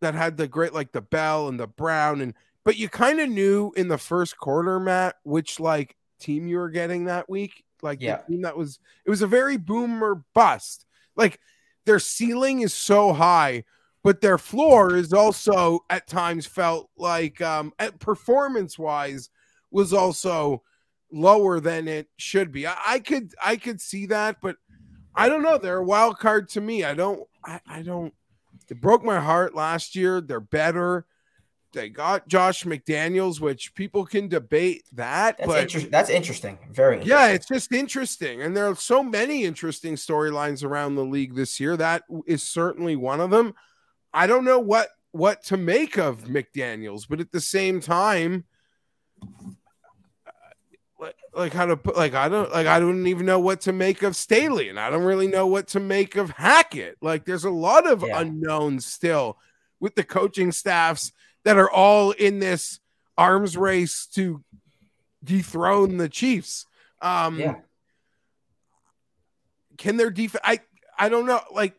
that 0.01 0.15
had 0.15 0.37
the 0.37 0.47
great, 0.47 0.73
like 0.73 0.91
the 0.91 1.01
Bell 1.01 1.47
and 1.47 1.59
the 1.59 1.67
Brown, 1.67 2.21
and 2.21 2.33
but 2.63 2.77
you 2.77 2.89
kind 2.89 3.19
of 3.19 3.29
knew 3.29 3.71
in 3.75 3.87
the 3.87 3.97
first 3.97 4.37
quarter, 4.37 4.79
Matt, 4.79 5.15
which 5.23 5.59
like 5.59 5.95
team 6.19 6.47
you 6.47 6.57
were 6.57 6.69
getting 6.69 7.05
that 7.05 7.29
week. 7.29 7.63
Like 7.81 8.01
yeah. 8.01 8.17
the 8.17 8.33
team 8.33 8.41
that 8.43 8.55
was, 8.55 8.79
it 9.05 9.09
was 9.09 9.23
a 9.23 9.27
very 9.27 9.57
boomer 9.57 10.23
bust. 10.35 10.85
Like 11.15 11.39
their 11.85 11.99
ceiling 11.99 12.61
is 12.61 12.73
so 12.73 13.13
high 13.13 13.63
but 14.03 14.21
their 14.21 14.37
floor 14.37 14.95
is 14.95 15.13
also 15.13 15.81
at 15.89 16.07
times 16.07 16.45
felt 16.45 16.89
like 16.97 17.41
um 17.41 17.71
at 17.79 17.99
performance 17.99 18.77
wise 18.79 19.29
was 19.69 19.93
also 19.93 20.63
lower 21.11 21.59
than 21.59 21.87
it 21.87 22.07
should 22.17 22.51
be. 22.51 22.67
I, 22.67 22.75
I, 22.87 22.99
could 22.99 23.33
I 23.43 23.55
could 23.57 23.81
see 23.81 24.07
that, 24.07 24.37
but 24.41 24.57
I 25.15 25.29
don't 25.29 25.43
know. 25.43 25.57
They're 25.57 25.77
a 25.77 25.83
wild 25.83 26.19
card 26.19 26.49
to 26.49 26.61
me. 26.61 26.83
I 26.83 26.93
don't 26.93 27.27
I, 27.43 27.59
I 27.67 27.81
don't 27.81 28.13
it 28.69 28.79
broke 28.79 29.03
my 29.03 29.19
heart 29.19 29.53
last 29.53 29.95
year. 29.95 30.21
They're 30.21 30.39
better. 30.39 31.05
They 31.73 31.89
got 31.89 32.27
Josh 32.27 32.63
McDaniels, 32.63 33.39
which 33.39 33.75
people 33.75 34.05
can 34.05 34.27
debate 34.27 34.83
that. 34.93 35.37
That's, 35.37 35.47
but 35.47 35.73
inter- 35.73 35.89
that's 35.89 36.09
interesting. 36.09 36.57
Very 36.69 36.95
interesting. 36.95 37.17
Yeah, 37.17 37.27
it's 37.27 37.47
just 37.47 37.71
interesting. 37.71 38.41
And 38.41 38.55
there 38.55 38.67
are 38.67 38.75
so 38.75 39.03
many 39.03 39.43
interesting 39.45 39.95
storylines 39.95 40.63
around 40.63 40.95
the 40.95 41.05
league 41.05 41.35
this 41.35 41.59
year. 41.59 41.77
That 41.77 42.03
is 42.25 42.43
certainly 42.43 42.95
one 42.95 43.21
of 43.21 43.29
them. 43.29 43.53
I 44.13 44.27
don't 44.27 44.45
know 44.45 44.59
what 44.59 44.89
what 45.11 45.43
to 45.43 45.57
make 45.57 45.97
of 45.97 46.23
McDaniels, 46.23 47.05
but 47.09 47.19
at 47.19 47.31
the 47.31 47.41
same 47.41 47.81
time, 47.81 48.45
like, 51.33 51.53
how 51.53 51.65
to 51.65 51.77
put 51.77 51.95
like 51.95 52.13
I 52.13 52.27
don't 52.27 52.51
like 52.51 52.67
I 52.67 52.79
don't 52.79 53.07
even 53.07 53.25
know 53.25 53.39
what 53.39 53.61
to 53.61 53.73
make 53.73 54.03
of 54.03 54.15
Staley, 54.15 54.69
and 54.69 54.79
I 54.79 54.89
don't 54.89 55.03
really 55.03 55.27
know 55.27 55.47
what 55.47 55.67
to 55.69 55.79
make 55.79 56.15
of 56.15 56.31
Hackett. 56.31 56.97
Like 57.01 57.25
there's 57.25 57.45
a 57.45 57.49
lot 57.49 57.87
of 57.87 58.03
yeah. 58.05 58.19
unknowns 58.19 58.85
still 58.85 59.37
with 59.79 59.95
the 59.95 60.03
coaching 60.03 60.51
staffs 60.51 61.11
that 61.43 61.57
are 61.57 61.69
all 61.69 62.11
in 62.11 62.39
this 62.39 62.79
arms 63.17 63.55
race 63.55 64.07
to 64.13 64.43
dethrone 65.23 65.97
the 65.97 66.09
Chiefs. 66.09 66.65
Um, 67.01 67.39
yeah. 67.39 67.55
Can 69.77 69.97
their 69.97 70.11
defense? 70.11 70.41
I 70.43 70.59
I 70.99 71.09
don't 71.09 71.25
know. 71.25 71.41
Like 71.51 71.75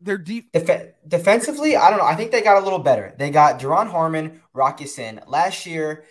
they're 0.00 0.18
deep 0.18 0.50
Def- 0.52 0.94
defensively. 1.06 1.76
I 1.76 1.90
don't 1.90 1.98
know. 1.98 2.06
I 2.06 2.16
think 2.16 2.32
they 2.32 2.40
got 2.40 2.60
a 2.60 2.64
little 2.64 2.80
better. 2.80 3.14
They 3.18 3.30
got 3.30 3.60
Duron 3.60 3.88
Harmon, 3.88 4.42
Rock 4.52 4.80
Ya-Sin 4.80 5.20
last 5.26 5.66
year 5.66 6.04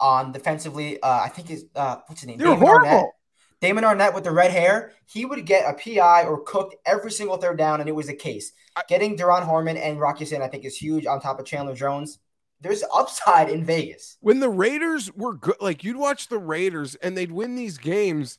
on 0.00 0.32
defensively. 0.32 1.00
Uh, 1.02 1.20
I 1.24 1.28
think 1.28 1.50
is 1.50 1.66
uh, 1.74 1.96
what's 2.06 2.20
his 2.20 2.28
name? 2.28 2.38
They're 2.38 2.48
Damon 2.48 2.60
horrible. 2.60 2.88
Arnette. 2.88 3.08
Damon 3.60 3.82
Arnette 3.82 4.14
with 4.14 4.22
the 4.22 4.30
red 4.30 4.52
hair, 4.52 4.92
he 5.06 5.24
would 5.24 5.44
get 5.44 5.68
a 5.68 5.74
PI 5.74 6.24
or 6.24 6.40
cooked 6.44 6.76
every 6.86 7.10
single 7.10 7.38
third 7.38 7.58
down, 7.58 7.80
and 7.80 7.88
it 7.88 7.94
was 7.94 8.06
the 8.06 8.14
case. 8.14 8.52
I, 8.76 8.82
Getting 8.88 9.16
Duron 9.16 9.42
Harmon 9.42 9.76
and 9.76 9.98
Rock 9.98 10.20
Ya-Sin, 10.20 10.42
I 10.42 10.46
think, 10.46 10.64
is 10.64 10.76
huge 10.76 11.06
on 11.06 11.20
top 11.20 11.40
of 11.40 11.46
Chandler 11.46 11.74
Jones. 11.74 12.20
There's 12.60 12.84
upside 12.94 13.50
in 13.50 13.64
Vegas. 13.64 14.16
When 14.20 14.38
the 14.38 14.48
Raiders 14.48 15.12
were 15.12 15.34
good, 15.34 15.56
like 15.60 15.82
you'd 15.82 15.96
watch 15.96 16.28
the 16.28 16.38
Raiders 16.38 16.94
and 16.96 17.16
they'd 17.16 17.32
win 17.32 17.56
these 17.56 17.78
games 17.78 18.38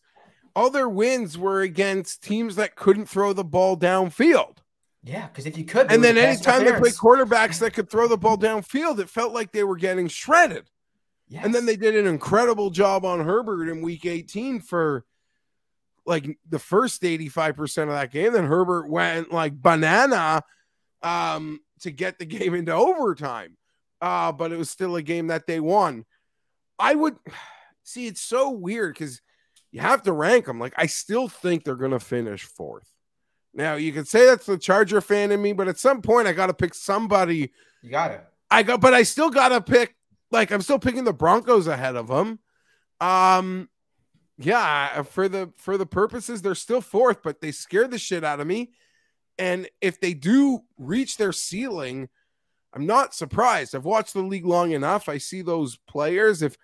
all 0.56 0.70
their 0.70 0.90
wins 0.90 1.38
were 1.38 1.62
against 1.62 2.24
teams 2.24 2.56
that 2.56 2.76
couldn't 2.76 3.06
throw 3.06 3.34
the 3.34 3.44
ball 3.44 3.78
downfield. 3.78 4.58
Yeah, 5.04 5.28
because 5.28 5.46
if 5.46 5.58
you 5.58 5.64
could, 5.64 5.90
and 5.92 6.04
then 6.04 6.18
anytime 6.18 6.66
they 6.66 6.74
played 6.74 6.94
quarterbacks 6.94 7.60
that 7.60 7.74
could 7.74 7.90
throw 7.90 8.08
the 8.08 8.18
ball 8.18 8.38
downfield, 8.38 9.00
it 9.00 9.10
felt 9.10 9.34
like 9.34 9.54
they 9.54 9.64
were 9.64 9.78
getting 9.78 10.10
shredded. 10.10 10.70
Yes. 11.30 11.46
And 11.46 11.54
then 11.54 11.66
they 11.66 11.76
did 11.76 11.96
an 11.96 12.08
incredible 12.08 12.72
job 12.72 13.06
on 13.06 13.24
Herbert 13.24 13.70
in 13.70 13.82
week 13.82 14.06
18 14.06 14.62
for 14.62 15.06
like 16.06 16.40
the 16.50 16.60
first 16.60 17.04
85% 17.04 17.84
of 17.84 17.90
that 17.90 18.12
game. 18.12 18.34
Then 18.34 18.46
Herbert 18.46 18.90
went 18.90 19.32
like 19.32 19.54
banana 19.54 20.44
um, 21.04 21.60
to 21.82 21.92
get 21.92 22.18
the 22.18 22.26
game 22.26 22.56
into 22.56 22.74
overtime. 22.74 23.58
Uh, 24.02 24.32
but 24.32 24.52
it 24.52 24.58
was 24.58 24.70
still 24.70 24.96
a 24.96 25.02
game 25.02 25.28
that 25.28 25.46
they 25.46 25.60
won. 25.60 26.06
I 26.80 26.96
would 26.96 27.18
see 27.84 28.08
it's 28.08 28.22
so 28.22 28.50
weird 28.50 28.96
because 28.96 29.22
you 29.72 29.82
have 29.82 30.04
to 30.04 30.14
rank 30.14 30.46
them. 30.46 30.60
Like, 30.60 30.74
I 30.78 30.88
still 30.88 31.28
think 31.28 31.64
they're 31.64 31.76
going 31.76 31.92
to 31.92 32.00
finish 32.00 32.44
fourth. 32.44 32.90
Now, 33.54 33.76
you 33.76 33.92
could 33.92 34.08
say 34.08 34.26
that's 34.26 34.46
the 34.46 34.58
Charger 34.58 35.02
fan 35.02 35.32
in 35.32 35.42
me, 35.42 35.54
but 35.54 35.68
at 35.68 35.80
some 35.80 36.02
point, 36.02 36.28
I 36.28 36.34
got 36.34 36.48
to 36.48 36.54
pick 36.54 36.74
somebody. 36.74 37.52
You 37.82 37.90
got 37.90 38.12
it. 38.12 38.26
I 38.50 38.64
got, 38.64 38.82
but 38.82 38.94
I 38.94 39.04
still 39.04 39.30
got 39.30 39.50
to 39.50 39.62
pick, 39.62 39.96
like, 40.32 40.52
I'm 40.52 40.62
still 40.62 40.80
picking 40.80 41.04
the 41.04 41.14
Broncos 41.14 41.68
ahead 41.68 41.96
of 41.96 42.08
them. 42.08 42.40
Um, 43.02 43.70
yeah, 44.38 45.02
for 45.04 45.28
the 45.28 45.52
for 45.58 45.78
the 45.78 45.86
purposes, 45.86 46.42
they're 46.42 46.56
still 46.56 46.82
fourth, 46.82 47.24
but 47.24 47.42
they 47.42 47.52
scared 47.52 47.92
the 47.92 47.98
shit 47.98 48.24
out 48.24 48.40
of 48.40 48.48
me. 48.48 48.72
And 49.38 49.70
if 49.82 50.00
they 50.00 50.14
do 50.14 50.62
reach 50.78 51.18
their 51.18 51.32
ceiling, 51.32 52.10
I'm 52.74 52.86
not 52.86 53.14
surprised. 53.14 53.74
I've 53.74 53.86
watched 53.86 54.14
the 54.14 54.22
league 54.22 54.46
long 54.46 54.72
enough. 54.72 55.10
I 55.10 55.18
see 55.18 55.42
those 55.42 55.78
players. 55.88 56.42
If 56.42 56.58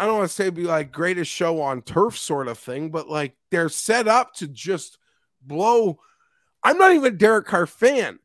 I 0.00 0.06
don't 0.06 0.16
want 0.16 0.30
to 0.30 0.34
say 0.34 0.48
be 0.48 0.62
like 0.62 0.92
greatest 0.92 1.30
show 1.30 1.60
on 1.60 1.82
turf 1.82 2.16
sort 2.16 2.48
of 2.48 2.58
thing, 2.58 2.90
but 2.90 3.10
like 3.10 3.36
they're 3.50 3.68
set 3.68 4.08
up 4.08 4.32
to 4.36 4.48
just 4.48 4.96
blow. 5.42 5.98
I'm 6.64 6.78
not 6.78 6.92
even 6.92 7.12
a 7.12 7.16
Derek 7.16 7.46
Carr 7.46 7.66
fan, 7.66 8.18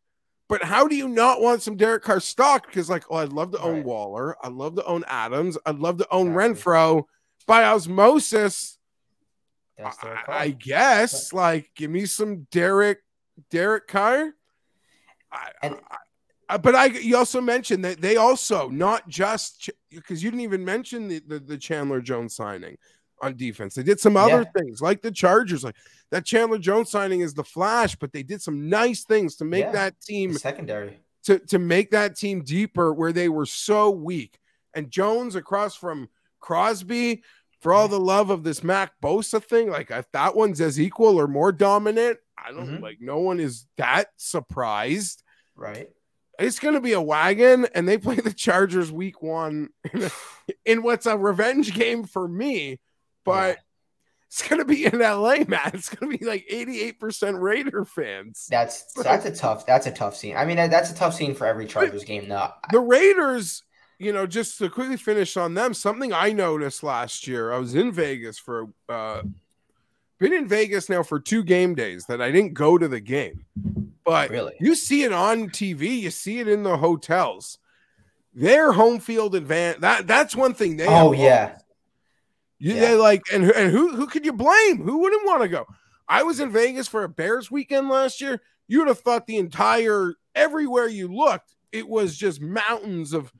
but 0.47 0.63
how 0.63 0.87
do 0.87 0.95
you 0.95 1.07
not 1.07 1.41
want 1.41 1.61
some 1.61 1.75
Derek 1.75 2.03
Carr 2.03 2.19
stock? 2.19 2.67
Because 2.67 2.89
like, 2.89 3.03
oh, 3.09 3.17
I'd 3.17 3.33
love 3.33 3.51
to 3.51 3.59
own 3.59 3.77
right. 3.77 3.85
Waller, 3.85 4.35
I'd 4.43 4.53
love 4.53 4.75
to 4.75 4.85
own 4.85 5.03
Adams, 5.07 5.57
I'd 5.65 5.79
love 5.79 5.97
to 5.97 6.07
own 6.11 6.27
exactly. 6.27 6.53
Renfrow 6.53 7.03
by 7.47 7.63
osmosis. 7.63 8.77
I, 9.83 10.23
I, 10.29 10.49
guess 10.51 11.31
but, 11.31 11.37
like 11.37 11.71
give 11.75 11.91
me 11.91 12.05
some 12.05 12.47
Derek 12.49 12.99
Derek 13.51 13.87
Carr. 13.87 14.31
I, 15.31 15.49
and, 15.61 15.75
I, 16.47 16.57
but 16.57 16.75
I 16.75 16.85
you 16.85 17.17
also 17.17 17.41
mentioned 17.41 17.83
that 17.83 17.99
they 17.99 18.15
also 18.15 18.69
not 18.69 19.09
just 19.09 19.69
because 19.91 20.23
you 20.23 20.31
didn't 20.31 20.43
even 20.43 20.63
mention 20.63 21.09
the, 21.09 21.21
the, 21.27 21.39
the 21.39 21.57
Chandler 21.57 21.99
Jones 21.99 22.35
signing 22.35 22.77
on 23.21 23.35
defense. 23.35 23.75
They 23.75 23.83
did 23.83 23.99
some 23.99 24.17
other 24.17 24.41
yeah. 24.43 24.61
things 24.61 24.81
like 24.81 25.01
the 25.01 25.11
Chargers, 25.11 25.63
like 25.63 25.75
that 26.11 26.25
Chandler 26.25 26.57
Jones 26.57 26.91
signing 26.91 27.21
is 27.21 27.33
the 27.33 27.43
flash, 27.43 27.95
but 27.95 28.11
they 28.11 28.23
did 28.23 28.41
some 28.41 28.69
nice 28.69 29.03
things 29.03 29.35
to 29.37 29.45
make 29.45 29.65
yeah, 29.65 29.71
that 29.71 30.01
team 30.01 30.33
secondary 30.33 30.99
to 31.23 31.39
to 31.39 31.59
make 31.59 31.91
that 31.91 32.15
team 32.15 32.43
deeper 32.43 32.93
where 32.93 33.13
they 33.13 33.29
were 33.29 33.45
so 33.45 33.89
weak. 33.89 34.39
And 34.73 34.91
Jones 34.91 35.35
across 35.35 35.75
from 35.75 36.09
Crosby, 36.39 37.23
for 37.61 37.73
all 37.73 37.87
the 37.87 37.99
love 37.99 38.29
of 38.29 38.43
this 38.43 38.63
Mack 38.63 38.93
Bosa 39.01 39.43
thing, 39.43 39.69
like 39.69 39.89
if 39.89 40.11
that 40.11 40.35
one's 40.35 40.61
as 40.61 40.79
equal 40.79 41.19
or 41.19 41.27
more 41.27 41.51
dominant, 41.51 42.19
I 42.37 42.51
don't 42.51 42.67
mm-hmm. 42.67 42.83
like 42.83 42.97
no 43.01 43.19
one 43.19 43.39
is 43.39 43.65
that 43.77 44.09
surprised. 44.17 45.23
Right. 45.55 45.89
It's 46.37 46.59
going 46.59 46.73
to 46.73 46.81
be 46.81 46.91
a 46.91 47.01
wagon, 47.01 47.65
and 47.73 47.87
they 47.87 47.97
play 47.97 48.15
the 48.15 48.33
Chargers 48.33 48.91
week 48.91 49.21
one 49.21 49.69
in 50.65 50.83
what's 50.83 51.05
a 51.05 51.17
revenge 51.17 51.73
game 51.73 52.03
for 52.03 52.27
me, 52.27 52.79
but 53.25 53.57
yeah. 53.57 53.61
it's 54.27 54.47
going 54.47 54.59
to 54.59 54.65
be 54.65 54.85
in 54.85 54.99
LA, 54.99 55.43
man. 55.47 55.71
It's 55.73 55.89
going 55.89 56.11
to 56.11 56.17
be 56.17 56.25
like 56.25 56.47
88% 56.49 57.41
Raider 57.41 57.83
fans. 57.83 58.47
That's 58.49 58.93
that's 58.93 59.25
a 59.25 59.35
tough 59.35 59.65
that's 59.65 59.87
a 59.87 59.91
tough 59.91 60.15
scene. 60.15 60.37
I 60.37 60.45
mean, 60.45 60.55
that's 60.55 60.91
a 60.91 60.95
tough 60.95 61.15
scene 61.15 61.35
for 61.35 61.45
every 61.45 61.65
Chargers 61.65 62.05
game. 62.05 62.29
Though 62.29 62.49
the 62.71 62.79
Raiders 62.79 63.63
you 63.97 64.11
know, 64.11 64.27
just 64.27 64.57
to 64.57 64.69
quickly 64.69 64.97
finish 64.97 65.37
on 65.37 65.53
them, 65.53 65.73
something 65.73 66.11
I 66.11 66.31
noticed 66.31 66.83
last 66.83 67.27
year, 67.27 67.53
I 67.53 67.57
was 67.57 67.75
in 67.75 67.91
Vegas 67.91 68.37
for 68.37 68.69
uh 68.89 69.21
been 70.19 70.33
in 70.33 70.47
Vegas 70.47 70.89
now 70.89 71.03
for 71.03 71.19
two 71.19 71.43
game 71.43 71.75
days 71.75 72.05
that 72.05 72.21
I 72.21 72.31
didn't 72.31 72.53
go 72.53 72.77
to 72.77 72.87
the 72.87 72.99
game. 72.99 73.45
But 74.03 74.29
really? 74.29 74.53
you 74.59 74.75
see 74.75 75.03
it 75.03 75.11
on 75.11 75.49
TV, 75.49 75.99
you 75.99 76.11
see 76.11 76.39
it 76.39 76.47
in 76.47 76.63
the 76.63 76.77
hotels. 76.77 77.57
Their 78.33 78.71
home 78.73 78.99
field 78.99 79.33
advantage 79.33 79.81
that 79.81 80.07
that's 80.07 80.35
one 80.35 80.53
thing 80.53 80.77
they 80.77 80.87
Oh 80.87 81.11
yeah. 81.13 81.57
You, 82.57 82.73
yeah. 82.73 82.91
like 82.91 83.21
and 83.33 83.43
and 83.51 83.71
who 83.71 83.95
who 83.95 84.07
could 84.07 84.25
you 84.25 84.33
blame? 84.33 84.83
Who 84.83 84.99
wouldn't 84.99 85.25
want 85.25 85.41
to 85.41 85.47
go? 85.47 85.65
I 86.07 86.23
was 86.23 86.39
in 86.39 86.51
Vegas 86.51 86.87
for 86.87 87.03
a 87.03 87.09
Bears 87.09 87.51
weekend 87.51 87.89
last 87.89 88.21
year. 88.21 88.41
You 88.67 88.79
would 88.79 88.87
have 88.87 88.99
thought 88.99 89.27
the 89.27 89.37
entire 89.37 90.15
everywhere 90.35 90.87
you 90.87 91.07
looked, 91.07 91.55
it 91.71 91.87
was 91.87 92.17
just 92.17 92.41
mountains 92.41 93.13
of 93.13 93.31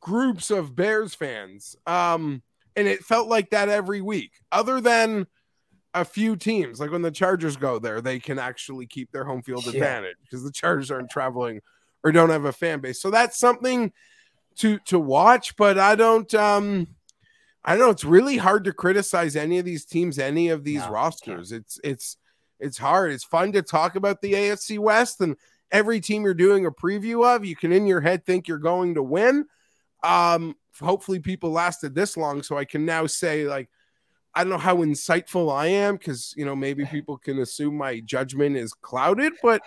groups 0.00 0.50
of 0.50 0.74
Bears 0.74 1.14
fans. 1.14 1.76
Um, 1.86 2.42
and 2.74 2.88
it 2.88 3.04
felt 3.04 3.28
like 3.28 3.50
that 3.50 3.68
every 3.68 4.00
week, 4.00 4.32
other 4.50 4.80
than 4.80 5.26
a 5.94 6.04
few 6.04 6.36
teams. 6.36 6.80
Like 6.80 6.90
when 6.90 7.02
the 7.02 7.10
Chargers 7.10 7.56
go 7.56 7.78
there, 7.78 8.00
they 8.00 8.18
can 8.18 8.38
actually 8.38 8.86
keep 8.86 9.12
their 9.12 9.24
home 9.24 9.42
field 9.42 9.66
yeah. 9.66 9.72
advantage 9.72 10.16
because 10.22 10.42
the 10.42 10.52
Chargers 10.52 10.90
aren't 10.90 11.10
traveling 11.10 11.60
or 12.02 12.12
don't 12.12 12.30
have 12.30 12.46
a 12.46 12.52
fan 12.52 12.80
base. 12.80 13.00
So 13.00 13.10
that's 13.10 13.38
something 13.38 13.92
to 14.56 14.78
to 14.86 14.98
watch. 14.98 15.56
But 15.56 15.78
I 15.78 15.94
don't 15.94 16.32
um 16.34 16.86
I 17.64 17.72
don't 17.72 17.80
know. 17.80 17.90
It's 17.90 18.04
really 18.04 18.36
hard 18.36 18.64
to 18.64 18.72
criticize 18.72 19.36
any 19.36 19.58
of 19.58 19.64
these 19.64 19.84
teams, 19.84 20.18
any 20.18 20.48
of 20.48 20.64
these 20.64 20.80
no, 20.80 20.90
rosters. 20.90 21.52
It's 21.52 21.78
it's 21.84 22.16
it's 22.58 22.78
hard. 22.78 23.12
It's 23.12 23.24
fun 23.24 23.52
to 23.52 23.62
talk 23.62 23.96
about 23.96 24.20
the 24.20 24.32
AFC 24.32 24.78
West 24.78 25.20
and 25.20 25.36
every 25.70 26.00
team 26.00 26.22
you're 26.22 26.34
doing 26.34 26.66
a 26.66 26.70
preview 26.70 27.24
of, 27.24 27.44
you 27.44 27.56
can 27.56 27.72
in 27.72 27.86
your 27.86 28.00
head 28.00 28.24
think 28.24 28.46
you're 28.46 28.58
going 28.58 28.94
to 28.94 29.02
win. 29.02 29.46
Um, 30.02 30.54
hopefully 30.80 31.18
people 31.18 31.50
lasted 31.50 31.94
this 31.94 32.16
long, 32.16 32.42
so 32.42 32.58
I 32.58 32.64
can 32.64 32.84
now 32.84 33.06
say 33.06 33.46
like 33.46 33.68
I 34.34 34.44
don't 34.44 34.50
know 34.50 34.58
how 34.58 34.76
insightful 34.76 35.54
I 35.54 35.66
am 35.66 35.96
because 35.96 36.34
you 36.36 36.44
know 36.44 36.56
maybe 36.56 36.84
people 36.90 37.16
can 37.16 37.38
assume 37.38 37.76
my 37.76 38.00
judgment 38.00 38.56
is 38.56 38.74
clouded, 38.74 39.34
but 39.42 39.62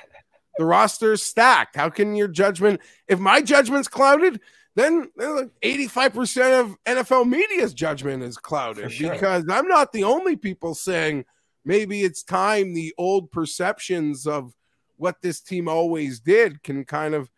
the 0.58 0.66
roster 0.66 1.14
is 1.14 1.24
stacked. 1.24 1.76
How 1.76 1.90
can 1.90 2.16
your 2.16 2.28
judgment, 2.28 2.80
if 3.08 3.20
my 3.20 3.42
judgment's 3.42 3.88
clouded, 3.88 4.40
then 4.76 5.10
85% 5.18 6.60
of 6.60 6.78
NFL 6.86 7.28
media's 7.28 7.74
judgment 7.74 8.24
is 8.24 8.38
clouded 8.38 8.92
sure. 8.92 9.12
because 9.12 9.46
I'm 9.50 9.68
not 9.68 9.92
the 9.92 10.04
only 10.04 10.36
people 10.36 10.76
saying 10.76 11.26
maybe 11.64 12.04
it's 12.04 12.24
time 12.24 12.74
the 12.74 12.94
old 12.98 13.32
perceptions 13.32 14.28
of 14.28 14.54
what 14.98 15.22
this 15.22 15.42
team 15.42 15.68
always 15.68 16.20
did 16.20 16.62
can 16.64 16.86
kind 16.86 17.14
of 17.14 17.30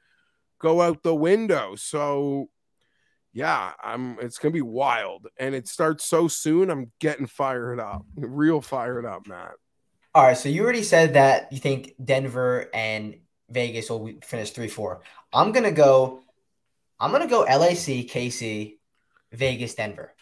go 0.59 0.81
out 0.81 1.03
the 1.03 1.15
window. 1.15 1.75
So 1.75 2.49
yeah, 3.33 3.73
I'm 3.83 4.17
it's 4.19 4.39
gonna 4.39 4.51
be 4.51 4.61
wild. 4.61 5.27
And 5.37 5.53
it 5.53 5.67
starts 5.67 6.05
so 6.05 6.27
soon. 6.27 6.71
I'm 6.71 6.91
getting 6.99 7.27
fired 7.27 7.79
up, 7.79 8.05
real 8.15 8.61
fired 8.61 9.05
up, 9.05 9.27
Matt. 9.27 9.53
All 10.15 10.23
right, 10.23 10.37
so 10.37 10.49
you 10.49 10.63
already 10.63 10.81
said 10.81 11.13
that 11.13 11.53
you 11.53 11.59
think 11.59 11.93
Denver 12.03 12.69
and 12.73 13.17
Vegas 13.49 13.89
will 13.91 14.09
finish 14.23 14.51
three 14.51 14.67
four. 14.67 15.01
I'm 15.31 15.51
gonna 15.51 15.71
go. 15.71 16.21
I'm 16.99 17.11
gonna 17.11 17.27
go 17.27 17.41
LAC, 17.41 18.07
KC, 18.07 18.77
Vegas, 19.31 19.75
Denver. 19.75 20.13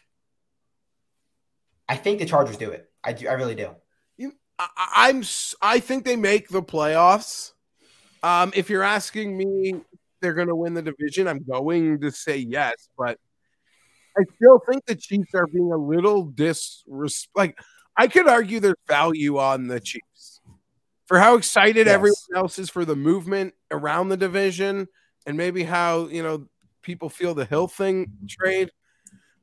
I 1.88 1.96
think 1.96 2.20
the 2.20 2.26
Chargers 2.26 2.58
do 2.58 2.72
it. 2.72 2.90
I 3.04 3.14
do. 3.14 3.28
I 3.28 3.34
really 3.34 3.56
do. 3.56 3.70
You, 4.18 4.34
I, 4.58 4.68
I'm. 4.96 5.24
I 5.62 5.80
think 5.80 6.04
they 6.06 6.16
make 6.16 6.50
the 6.50 6.64
playoffs. 6.64 7.52
Um, 8.24 8.52
if 8.56 8.70
you're 8.70 8.84
asking 8.84 9.38
me 9.38 9.76
they're 10.22 10.34
going 10.34 10.48
to 10.48 10.56
win 10.56 10.74
the 10.74 10.82
division, 10.82 11.28
I'm 11.28 11.44
going 11.44 12.02
to 12.02 12.12
say 12.12 12.38
yes, 12.38 12.90
but 12.98 13.20
I 14.18 14.24
still 14.36 14.60
think 14.68 14.86
the 14.86 14.96
Chiefs 14.96 15.36
are 15.36 15.46
being 15.46 15.72
a 15.72 15.78
little 15.78 16.24
disrespect. 16.24 17.36
Like 17.36 17.60
I 17.96 18.08
could 18.08 18.28
argue 18.28 18.60
there's 18.60 18.76
value 18.88 19.38
on 19.38 19.68
the 19.68 19.80
Chiefs 19.80 20.42
for 21.06 21.20
how 21.20 21.36
excited 21.36 21.86
yes. 21.86 21.94
everyone 21.94 22.16
else 22.36 22.58
is 22.58 22.70
for 22.70 22.86
the 22.86 22.96
movement 22.96 23.54
around 23.70 24.10
the 24.10 24.18
division, 24.18 24.88
and 25.28 25.38
maybe 25.38 25.64
how 25.64 26.08
you 26.08 26.24
know 26.24 26.48
people 26.86 27.10
feel 27.10 27.34
the 27.34 27.45
Hill 27.45 27.67
thing 27.67 28.12
trade. 28.30 28.71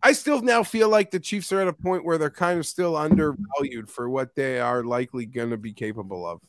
I 0.02 0.12
still 0.12 0.40
now 0.40 0.62
feel 0.62 0.88
like 0.88 1.11
the 1.11 1.20
Chiefs 1.20 1.52
are 1.52 1.61
at 1.61 1.68
a 1.68 1.72
point 1.72 2.05
where 2.05 2.18
they're 2.18 2.31
kind 2.31 2.59
of 2.59 2.66
still 2.66 2.96
undervalued 2.96 3.90
for 3.90 4.09
what 4.09 4.35
they 4.35 4.59
are 4.59 4.83
likely 4.83 5.26
going 5.26 5.50
to 5.50 5.57
be 5.57 5.72
capable 5.72 6.26
of. 6.26 6.40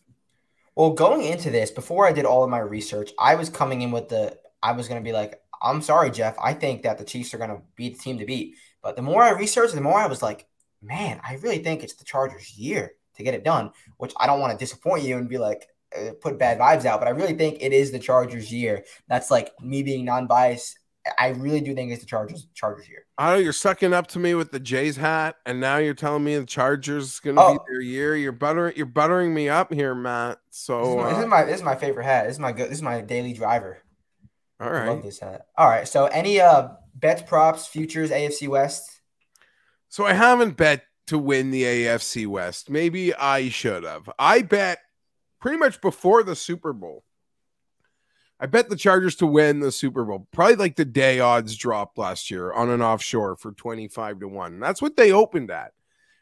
Well, 0.76 0.92
going 0.92 1.24
into 1.24 1.52
this, 1.52 1.70
before 1.70 2.08
I 2.08 2.14
did 2.14 2.26
all 2.26 2.44
of 2.44 2.50
my 2.50 2.60
research, 2.60 3.12
I 3.20 3.36
was 3.36 3.50
coming 3.50 3.82
in 3.82 3.92
with 3.92 4.10
the 4.10 4.38
I 4.64 4.72
was 4.72 4.88
going 4.88 5.00
to 5.00 5.08
be 5.08 5.12
like, 5.12 5.40
I'm 5.62 5.82
sorry, 5.82 6.10
Jeff. 6.10 6.36
I 6.42 6.54
think 6.54 6.84
that 6.84 6.98
the 6.98 7.04
Chiefs 7.04 7.34
are 7.34 7.38
going 7.38 7.50
to 7.50 7.62
be 7.76 7.90
the 7.90 7.98
team 7.98 8.18
to 8.18 8.26
beat. 8.26 8.56
But 8.82 8.96
the 8.96 9.02
more 9.02 9.22
I 9.22 9.32
researched, 9.32 9.76
the 9.76 9.82
more 9.82 10.00
I 10.00 10.08
was 10.08 10.22
like, 10.22 10.48
man, 10.82 11.20
I 11.24 11.36
really 11.36 11.60
think 11.60 11.84
it's 11.84 11.96
the 11.96 12.06
Chargers' 12.06 12.58
year 12.58 12.94
to 13.16 13.24
get 13.24 13.34
it 13.34 13.44
done. 13.44 13.72
Which 13.98 14.14
I 14.18 14.26
don't 14.26 14.40
want 14.40 14.52
to 14.52 14.64
disappoint 14.64 15.04
you 15.04 15.18
and 15.18 15.30
be 15.30 15.38
like, 15.38 15.68
uh, 15.96 16.12
put 16.22 16.40
bad 16.40 16.60
vibes 16.60 16.86
out, 16.86 17.00
but 17.00 17.08
I 17.08 17.12
really 17.12 17.36
think 17.36 17.58
it 17.62 17.72
is 17.72 17.92
the 17.92 18.00
Chargers' 18.00 18.52
year. 18.52 18.84
That's 19.08 19.30
like 19.30 19.52
me 19.62 19.84
being 19.84 20.06
non-biased 20.06 20.80
I 21.18 21.30
really 21.30 21.60
do 21.60 21.76
think 21.76 21.92
it's 21.92 22.02
the 22.02 22.08
Chargers 22.08 22.48
Chargers 22.54 22.86
here. 22.86 23.06
Oh, 23.18 23.36
you're 23.36 23.54
sucking 23.54 23.94
up 23.94 24.08
to 24.08 24.20
me 24.20 24.36
with 24.36 24.52
the 24.52 24.60
Jays 24.60 24.96
hat, 24.96 25.36
and 25.46 25.60
now 25.60 25.78
you're 25.78 25.94
telling 25.94 26.24
me 26.24 26.38
the 26.38 26.46
Chargers 26.46 27.14
is 27.14 27.20
going 27.20 27.36
to 27.36 27.42
oh. 27.42 27.54
be 27.54 27.60
their 27.68 27.82
year. 27.82 28.16
You're 28.16 28.32
buttering 28.32 28.74
you're 28.78 28.86
buttering 28.86 29.34
me 29.34 29.50
up 29.50 29.74
here, 29.74 29.94
Matt. 29.94 30.40
So 30.50 30.82
this 30.82 30.90
is, 30.90 30.96
my, 30.96 31.04
uh, 31.04 31.10
this 31.10 31.20
is 31.20 31.28
my, 31.28 31.44
this 31.44 31.56
is 31.56 31.64
my 31.64 31.76
favorite 31.76 32.06
hat. 32.06 32.26
This 32.26 32.34
is 32.34 32.40
my 32.40 32.52
good. 32.52 32.70
This 32.70 32.78
is 32.78 32.82
my 32.82 33.02
daily 33.02 33.34
driver. 33.34 33.80
All 34.62 34.72
right, 34.72 34.88
I 34.88 34.90
love 34.90 35.04
this 35.04 35.20
hat. 35.20 35.48
All 35.58 35.68
right, 35.68 35.88
so 35.88 36.06
any 36.06 36.40
uh 36.40 36.70
bets, 36.96 37.22
props, 37.22 37.68
futures, 37.68 38.12
AFC 38.12 38.48
West. 38.48 39.02
So 39.90 40.06
I 40.06 40.14
haven't 40.14 40.56
bet 40.56 40.84
to 41.08 41.18
win 41.18 41.52
the 41.52 41.64
AFC 41.64 42.28
West. 42.28 42.70
Maybe 42.70 43.14
I 43.14 43.50
should 43.50 43.84
have. 43.84 44.10
I 44.18 44.42
bet 44.42 44.80
pretty 45.42 45.58
much 45.58 45.82
before 45.82 46.24
the 46.24 46.36
Super 46.36 46.72
Bowl. 46.72 47.04
I 48.44 48.46
bet 48.46 48.70
the 48.70 48.76
Chargers 48.76 49.16
to 49.16 49.26
win 49.26 49.62
the 49.62 49.72
Super 49.72 50.04
Bowl. 50.04 50.28
Probably 50.34 50.58
like 50.58 50.76
the 50.76 50.84
day 50.84 51.22
odds 51.22 51.56
dropped 51.56 51.98
last 51.98 52.30
year 52.30 52.52
on 52.52 52.70
an 52.70 52.82
offshore 52.82 53.38
for 53.38 53.54
25 53.54 54.20
to 54.20 54.28
1. 54.28 54.60
That's 54.60 54.82
what 54.82 54.98
they 54.98 55.14
opened 55.14 55.50
at. 55.50 55.72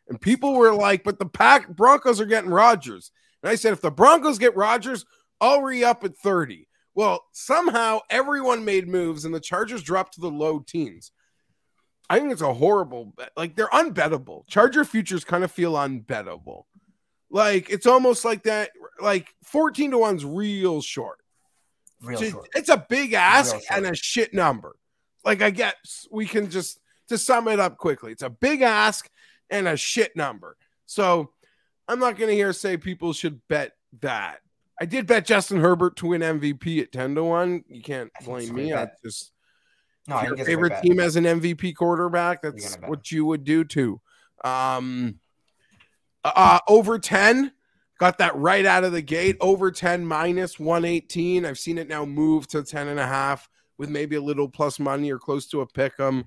And 0.07 0.21
people 0.21 0.53
were 0.53 0.71
like, 0.71 1.03
but 1.03 1.17
the 1.17 1.25
Pack 1.25 1.69
Broncos 1.69 2.21
are 2.21 2.27
getting 2.27 2.51
Rodgers. 2.51 3.10
And 3.41 3.49
I 3.49 3.55
said, 3.55 3.73
if 3.73 3.81
the 3.81 3.89
Broncos 3.89 4.38
get 4.38 4.55
Rodgers, 4.55 5.03
I'll 5.41 5.63
re 5.63 5.84
up 5.84 6.03
at 6.03 6.15
30. 6.15 6.67
Well, 6.93 7.25
somehow 7.31 8.01
everyone 8.12 8.65
made 8.65 8.88
moves 8.88 9.25
and 9.25 9.34
the 9.34 9.39
Chargers 9.39 9.81
dropped 9.81 10.13
to 10.13 10.21
the 10.21 10.29
low 10.29 10.60
teens. 10.60 11.12
I 12.07 12.19
think 12.19 12.31
it's 12.31 12.43
a 12.43 12.53
horrible 12.53 13.13
bet. 13.17 13.31
Like 13.36 13.55
they're 13.55 13.67
unbettable. 13.69 14.47
Charger 14.47 14.86
futures 14.86 15.23
kind 15.23 15.43
of 15.43 15.51
feel 15.51 15.73
unbettable. 15.73 16.65
Like 17.31 17.71
it's 17.71 17.88
almost 17.88 18.25
like 18.25 18.43
that. 18.43 18.69
Like 18.99 19.34
14 19.43 19.89
to 19.89 19.97
1's 19.97 20.23
real 20.23 20.84
short. 20.84 21.17
Real 22.01 22.19
So 22.19 22.29
short. 22.29 22.49
It's 22.55 22.69
a 22.69 22.85
big 22.89 23.13
ask 23.13 23.55
and 23.69 23.85
a 23.85 23.95
shit 23.95 24.33
number. 24.33 24.75
Like 25.23 25.41
I 25.41 25.49
guess 25.49 26.07
we 26.11 26.25
can 26.25 26.49
just 26.49 26.79
to 27.09 27.17
sum 27.17 27.47
it 27.47 27.59
up 27.59 27.77
quickly. 27.77 28.11
It's 28.11 28.23
a 28.23 28.29
big 28.29 28.61
ask 28.61 29.09
and 29.49 29.67
a 29.67 29.77
shit 29.77 30.15
number. 30.15 30.57
So 30.85 31.31
I'm 31.87 31.99
not 31.99 32.17
going 32.17 32.29
to 32.29 32.35
hear 32.35 32.53
say 32.53 32.77
people 32.77 33.13
should 33.13 33.41
bet 33.47 33.73
that. 33.99 34.39
I 34.79 34.85
did 34.85 35.05
bet 35.05 35.25
Justin 35.25 35.59
Herbert 35.59 35.95
to 35.97 36.07
win 36.07 36.21
MVP 36.21 36.81
at 36.81 36.91
10 36.91 37.15
to 37.15 37.23
1. 37.23 37.65
You 37.67 37.81
can't 37.81 38.11
I 38.19 38.23
think 38.23 38.39
it's 38.39 38.49
blame 38.49 38.55
me. 38.55 38.73
I 38.73 38.87
just 39.03 39.31
No, 40.07 40.15
your 40.15 40.29
think 40.29 40.39
it's 40.39 40.41
a 40.49 40.55
great 40.55 40.71
favorite 40.71 40.81
team 40.81 40.99
as 40.99 41.15
an 41.17 41.25
MVP 41.25 41.75
quarterback, 41.75 42.41
that's 42.41 42.77
what 42.87 43.11
you 43.11 43.25
would 43.25 43.43
do 43.43 43.63
too. 43.63 44.01
Um, 44.43 45.19
uh, 46.23 46.59
over 46.67 46.97
10, 46.97 47.51
got 48.01 48.17
that 48.17 48.35
right 48.35 48.65
out 48.65 48.83
of 48.83 48.91
the 48.93 49.01
gate. 49.01 49.37
Over 49.39 49.69
10 49.69 50.03
minus 50.03 50.59
118. 50.59 51.45
I've 51.45 51.59
seen 51.59 51.77
it 51.77 51.87
now 51.87 52.03
move 52.03 52.47
to 52.47 52.63
10 52.63 52.87
and 52.87 52.99
a 52.99 53.05
half 53.05 53.47
with 53.77 53.91
maybe 53.91 54.15
a 54.15 54.21
little 54.21 54.49
plus 54.49 54.79
money 54.79 55.11
or 55.11 55.19
close 55.19 55.45
to 55.49 55.61
a 55.61 55.67
pick 55.67 55.93
'em. 55.99 56.25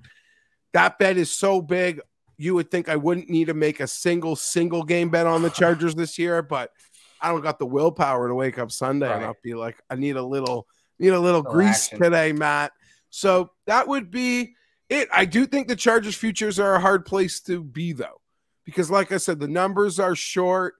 That 0.71 0.97
bet 0.99 1.17
is 1.17 1.33
so 1.33 1.61
big. 1.61 1.99
You 2.37 2.53
would 2.55 2.71
think 2.71 2.87
I 2.87 2.95
wouldn't 2.95 3.29
need 3.29 3.47
to 3.47 3.53
make 3.53 3.81
a 3.81 3.87
single, 3.87 4.37
single 4.37 4.83
game 4.83 5.09
bet 5.09 5.27
on 5.27 5.41
the 5.41 5.49
Chargers 5.61 5.95
this 5.95 6.17
year, 6.17 6.41
but 6.41 6.71
I 7.19 7.27
don't 7.29 7.41
got 7.41 7.59
the 7.59 7.65
willpower 7.65 8.29
to 8.29 8.35
wake 8.35 8.57
up 8.57 8.71
Sunday 8.71 9.11
and 9.13 9.25
I'll 9.25 9.35
be 9.43 9.53
like, 9.53 9.75
I 9.89 9.95
need 9.95 10.15
a 10.15 10.23
little, 10.23 10.67
need 10.97 11.09
a 11.09 11.19
little 11.19 11.41
Little 11.41 11.51
grease 11.51 11.87
action. 11.87 11.99
today, 11.99 12.31
Matt. 12.31 12.71
So 13.09 13.51
that 13.67 13.85
would 13.89 14.11
be 14.11 14.55
it. 14.89 15.09
I 15.11 15.25
do 15.25 15.45
think 15.45 15.67
the 15.67 15.75
Chargers 15.75 16.15
futures 16.15 16.57
are 16.57 16.75
a 16.75 16.79
hard 16.79 17.05
place 17.05 17.41
to 17.41 17.61
be 17.61 17.91
though, 17.91 18.21
because 18.63 18.89
like 18.89 19.11
I 19.11 19.17
said, 19.17 19.41
the 19.41 19.47
numbers 19.49 19.99
are 19.99 20.15
short 20.15 20.75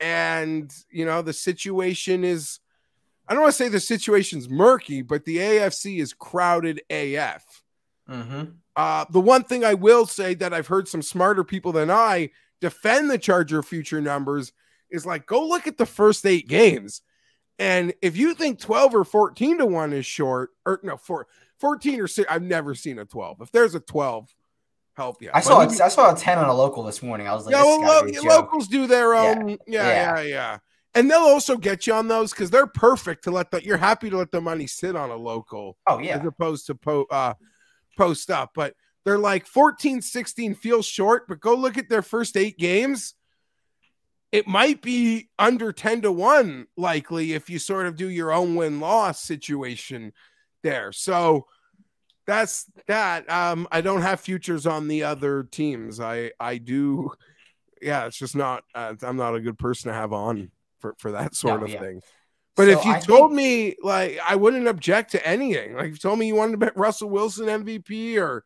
and 0.00 0.72
you 0.90 1.04
know 1.04 1.22
the 1.22 1.32
situation 1.32 2.24
is 2.24 2.60
I 3.28 3.34
don't 3.34 3.42
want 3.42 3.54
to 3.54 3.64
say 3.64 3.68
the 3.68 3.80
situation's 3.80 4.48
murky, 4.48 5.02
but 5.02 5.24
the 5.24 5.38
AFC 5.38 6.00
is 6.00 6.12
crowded 6.12 6.82
AF. 6.90 7.44
Mm-hmm. 8.08 8.44
Uh, 8.76 9.04
the 9.10 9.20
one 9.20 9.42
thing 9.42 9.64
I 9.64 9.74
will 9.74 10.06
say 10.06 10.34
that 10.34 10.54
I've 10.54 10.68
heard 10.68 10.86
some 10.86 11.02
smarter 11.02 11.42
people 11.42 11.72
than 11.72 11.90
I 11.90 12.30
defend 12.60 13.10
the 13.10 13.18
Charger 13.18 13.62
future 13.62 14.00
numbers 14.00 14.52
is 14.90 15.04
like 15.04 15.26
go 15.26 15.46
look 15.46 15.66
at 15.66 15.78
the 15.78 15.86
first 15.86 16.24
eight 16.24 16.46
games. 16.46 17.02
And 17.58 17.94
if 18.02 18.16
you 18.16 18.34
think 18.34 18.60
12 18.60 18.94
or 18.94 19.04
14 19.04 19.58
to 19.58 19.66
1 19.66 19.92
is 19.94 20.04
short, 20.04 20.50
or 20.66 20.78
no, 20.82 20.98
four, 20.98 21.26
14 21.58 22.00
or 22.00 22.06
6, 22.06 22.30
I've 22.30 22.42
never 22.42 22.74
seen 22.74 22.98
a 22.98 23.06
12. 23.06 23.40
If 23.40 23.50
there's 23.50 23.74
a 23.74 23.80
12, 23.80 24.34
help 24.96 25.22
you. 25.22 25.30
I 25.32 25.40
saw 25.40 25.60
a, 25.60 25.66
I 25.66 25.88
saw 25.88 26.12
a 26.12 26.16
ten 26.16 26.38
on 26.38 26.48
a 26.48 26.54
local 26.54 26.82
this 26.82 27.02
morning. 27.02 27.28
I 27.28 27.34
was 27.34 27.46
like, 27.46 27.54
yeah, 27.54 27.62
well, 27.62 27.80
lo- 27.80 28.04
be 28.04 28.10
a 28.10 28.14
joke. 28.14 28.24
locals 28.24 28.68
do 28.68 28.86
their 28.86 29.14
Yeah, 29.14 29.34
own. 29.38 29.48
Yeah, 29.50 29.56
yeah, 29.66 30.16
yeah. 30.16 30.22
yeah. 30.22 30.58
And 30.94 31.10
they'll 31.10 31.18
also 31.20 31.58
get 31.58 31.86
you 31.86 31.92
on 31.92 32.08
those 32.08 32.30
because 32.30 32.50
they're 32.50 32.66
perfect 32.66 33.24
to 33.24 33.30
let 33.30 33.50
the. 33.50 33.62
You're 33.62 33.76
happy 33.76 34.08
to 34.10 34.16
let 34.16 34.30
the 34.30 34.40
money 34.40 34.66
sit 34.66 34.96
on 34.96 35.10
a 35.10 35.16
local 35.16 35.76
Oh 35.86 35.98
yeah, 35.98 36.18
as 36.18 36.26
opposed 36.26 36.66
to 36.66 36.74
po- 36.74 37.06
uh, 37.10 37.34
post 37.98 38.30
up. 38.30 38.52
But 38.54 38.74
they're 39.04 39.18
like 39.18 39.46
14, 39.46 40.00
16 40.02 40.54
feels 40.54 40.86
short, 40.86 41.28
but 41.28 41.40
go 41.40 41.54
look 41.54 41.76
at 41.78 41.88
their 41.88 42.02
first 42.02 42.36
eight 42.36 42.58
games. 42.58 43.14
It 44.32 44.48
might 44.48 44.82
be 44.82 45.28
under 45.38 45.72
10 45.72 46.02
to 46.02 46.12
1 46.12 46.66
likely 46.76 47.32
if 47.32 47.48
you 47.48 47.58
sort 47.60 47.86
of 47.86 47.96
do 47.96 48.08
your 48.08 48.32
own 48.32 48.56
win 48.56 48.80
loss 48.80 49.22
situation 49.22 50.12
there. 50.64 50.90
So 50.92 51.46
that's 52.26 52.66
that. 52.86 53.30
Um, 53.30 53.68
I 53.70 53.80
don't 53.80 54.02
have 54.02 54.20
futures 54.20 54.66
on 54.66 54.88
the 54.88 55.04
other 55.04 55.44
teams. 55.44 56.00
I 56.00 56.32
I 56.40 56.58
do. 56.58 57.12
Yeah, 57.80 58.06
it's 58.06 58.16
just 58.18 58.34
not. 58.34 58.64
Uh, 58.74 58.94
I'm 59.02 59.16
not 59.16 59.34
a 59.34 59.40
good 59.40 59.58
person 59.58 59.90
to 59.90 59.94
have 59.94 60.12
on 60.12 60.50
for 60.80 60.94
for 60.98 61.12
that 61.12 61.34
sort 61.34 61.60
No, 61.60 61.66
of 61.66 61.72
yeah. 61.72 61.80
thing. 61.80 62.00
But 62.56 62.64
So 62.66 62.78
if 62.78 62.84
you 62.86 62.92
I 62.92 63.00
told 63.00 63.30
think- 63.30 63.36
me 63.36 63.76
like 63.82 64.18
I 64.26 64.34
wouldn't 64.36 64.66
object 64.66 65.12
to 65.12 65.26
anything. 65.26 65.74
Like 65.74 65.86
if 65.86 65.92
you 65.92 65.98
told 65.98 66.18
me 66.18 66.26
you 66.26 66.34
wanted 66.34 66.52
to 66.52 66.58
bet 66.58 66.76
Russell 66.76 67.10
Wilson 67.10 67.46
MVP 67.46 68.18
or 68.18 68.44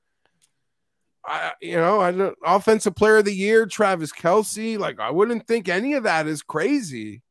I 1.25 1.53
you 1.61 1.77
know, 1.77 2.01
I 2.01 2.13
don't 2.13 2.37
offensive 2.45 2.95
player 2.97 3.19
of 3.19 3.25
the 3.25 3.35
year, 3.35 3.67
Travis 3.67 4.13
Kelce, 4.13 4.79
like 4.79 4.99
I 4.99 5.11
wouldn't 5.11 5.47
think 5.47 5.69
any 5.69 5.95
of 5.95 6.03
that 6.05 6.27
is 6.27 6.43
crazy. 6.43 7.23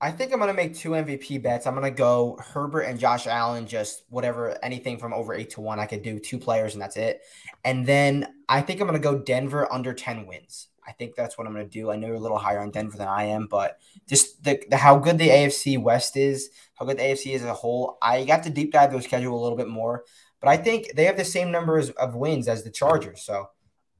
I 0.00 0.12
think 0.12 0.32
I'm 0.32 0.38
gonna 0.38 0.54
make 0.54 0.76
two 0.76 0.90
MVP 0.90 1.42
bets. 1.42 1.66
I'm 1.66 1.74
gonna 1.74 1.90
go 1.90 2.38
Herbert 2.40 2.82
and 2.82 3.00
Josh 3.00 3.26
Allen, 3.26 3.66
just 3.66 4.04
whatever, 4.10 4.56
anything 4.62 4.96
from 4.96 5.12
over 5.12 5.34
eight 5.34 5.50
to 5.50 5.60
one. 5.60 5.80
I 5.80 5.86
could 5.86 6.02
do 6.02 6.20
two 6.20 6.38
players 6.38 6.74
and 6.74 6.82
that's 6.82 6.96
it. 6.96 7.22
And 7.64 7.84
then 7.84 8.32
I 8.48 8.60
think 8.60 8.80
I'm 8.80 8.86
gonna 8.86 9.00
go 9.00 9.18
Denver 9.18 9.70
under 9.72 9.92
10 9.92 10.26
wins. 10.26 10.68
I 10.86 10.92
think 10.92 11.16
that's 11.16 11.36
what 11.36 11.48
I'm 11.48 11.52
gonna 11.52 11.66
do. 11.66 11.90
I 11.90 11.96
know 11.96 12.06
you're 12.06 12.16
a 12.16 12.20
little 12.20 12.38
higher 12.38 12.60
on 12.60 12.70
Denver 12.70 12.96
than 12.96 13.08
I 13.08 13.24
am, 13.24 13.48
but 13.48 13.78
just 14.08 14.44
the, 14.44 14.62
the 14.70 14.76
how 14.76 14.98
good 14.98 15.18
the 15.18 15.30
AFC 15.30 15.82
West 15.82 16.16
is, 16.16 16.50
how 16.74 16.86
good 16.86 16.98
the 16.98 17.02
AFC 17.02 17.34
is 17.34 17.42
as 17.42 17.48
a 17.48 17.54
whole. 17.54 17.98
I 18.00 18.24
got 18.24 18.44
to 18.44 18.50
deep 18.50 18.72
dive 18.72 18.92
their 18.92 19.02
schedule 19.02 19.36
a 19.36 19.42
little 19.42 19.58
bit 19.58 19.68
more, 19.68 20.04
but 20.40 20.48
I 20.48 20.58
think 20.58 20.92
they 20.94 21.04
have 21.06 21.16
the 21.16 21.24
same 21.24 21.50
numbers 21.50 21.90
of 21.90 22.14
wins 22.14 22.46
as 22.46 22.62
the 22.62 22.70
Chargers. 22.70 23.22
So 23.22 23.48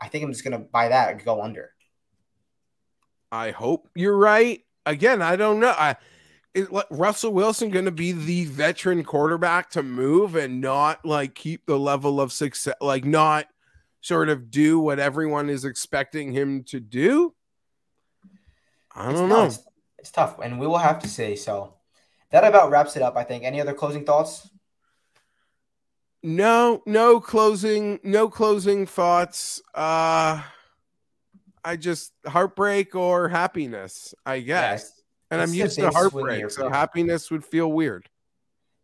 I 0.01 0.07
think 0.07 0.23
I'm 0.23 0.33
just 0.33 0.45
gonna 0.45 0.61
buy 0.61 0.91
that 0.91 1.11
and 1.11 1.25
go 1.25 1.43
under. 1.43 1.73
I 3.33 3.51
hope 3.51 3.89
you're 3.97 4.17
right. 4.17 4.63
Again, 4.89 5.21
I 5.21 5.37
don't 5.37 5.61
know. 5.61 5.75
I 5.77 5.97
is 6.55 6.69
Russell 6.91 7.33
Wilson 7.33 7.71
going 7.71 7.85
to 7.85 7.91
be 7.91 8.13
the 8.13 8.47
veteran 8.47 9.05
quarterback 9.05 9.71
to 9.71 9.83
move 9.83 10.35
and 10.35 10.61
not 10.61 11.05
like 11.05 11.35
keep 11.35 11.67
the 11.67 11.79
level 11.79 12.21
of 12.21 12.33
success, 12.33 12.75
like 12.81 13.05
not 13.05 13.47
sort 14.01 14.31
of 14.31 14.51
do 14.51 14.81
what 14.81 14.99
everyone 14.99 15.51
is 15.51 15.65
expecting 15.65 16.33
him 16.33 16.65
to 16.65 16.81
do? 16.81 17.35
I 18.95 19.11
It's 19.11 19.21
don't 19.21 19.29
tough. 19.29 19.39
know. 19.39 19.45
It's, 19.45 19.65
it's 19.99 20.11
tough, 20.11 20.39
and 20.43 20.59
we 20.59 20.67
will 20.67 20.79
have 20.79 21.01
to 21.01 21.09
see. 21.09 21.37
So 21.37 21.75
that 22.31 22.45
about 22.45 22.71
wraps 22.71 22.97
it 22.97 23.03
up. 23.03 23.17
I 23.17 23.25
think. 23.25 23.45
Any 23.45 23.61
other 23.61 23.75
closing 23.75 24.07
thoughts? 24.07 24.49
No, 26.23 26.83
no 26.87 27.21
closing, 27.21 28.01
no 28.03 28.29
closing 28.29 28.87
thoughts. 28.87 29.61
Uh 29.75 30.43
I 31.69 31.77
just 31.77 32.15
heartbreak 32.27 32.95
or 32.95 33.29
happiness, 33.29 34.15
I 34.25 34.41
guess. 34.41 34.81
Yes. 34.81 35.03
and 35.31 35.43
I'm 35.43 35.51
This 35.51 35.73
is 35.73 35.79
a 35.79 35.83
used 35.83 35.95
to 35.95 35.99
heartbreak, 35.99 36.51
so 36.51 36.71
happiness 36.71 37.31
would 37.31 37.45
feel 37.45 37.71
weird. 37.71 38.09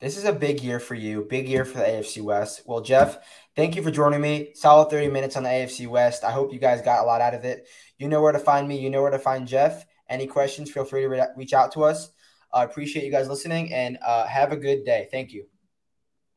This 0.01 0.19
is 0.19 0.25
a 0.25 0.35
big 0.35 0.61
year 0.61 0.79
for 0.79 0.95
you. 0.95 1.23
Big 1.23 1.49
year 1.49 1.65
for 1.65 1.79
the 1.79 1.85
AFC 1.85 2.21
West. 2.21 2.61
Well, 2.67 2.83
Jeff, 2.83 3.17
thank 3.57 3.75
you 3.75 3.83
for 3.83 3.91
joining 3.91 4.21
me. 4.21 4.51
Solid 4.55 4.91
30 4.91 5.09
minutes 5.09 5.35
on 5.35 5.45
the 5.45 5.49
AFC 5.49 5.89
West. 5.89 6.25
I 6.25 6.31
hope 6.31 6.53
you 6.53 6.59
guys 6.59 6.83
got 6.83 7.03
a 7.03 7.07
lot 7.07 7.23
out 7.23 7.33
of 7.33 7.47
it. 7.47 7.67
You 7.97 8.07
know 8.07 8.21
where 8.21 8.33
to 8.33 8.39
find 8.39 8.69
me. 8.69 8.79
You 8.79 8.91
know 8.91 9.01
where 9.01 9.11
to 9.11 9.19
find 9.19 9.49
Jeff. 9.49 9.87
Any 10.11 10.27
questions, 10.27 10.71
feel 10.71 10.85
free 10.85 11.01
to 11.03 11.09
re- 11.09 11.27
reach 11.39 11.55
out 11.55 11.73
to 11.73 11.85
us. 11.85 12.11
I 12.53 12.65
appreciate 12.65 13.07
you 13.07 13.11
guys 13.11 13.31
listening 13.31 13.73
and 13.73 13.97
uh, 14.07 14.27
have 14.27 14.53
a 14.53 14.59
good 14.59 14.85
day. 14.85 15.09
Thank 15.11 15.33
you. 15.33 15.47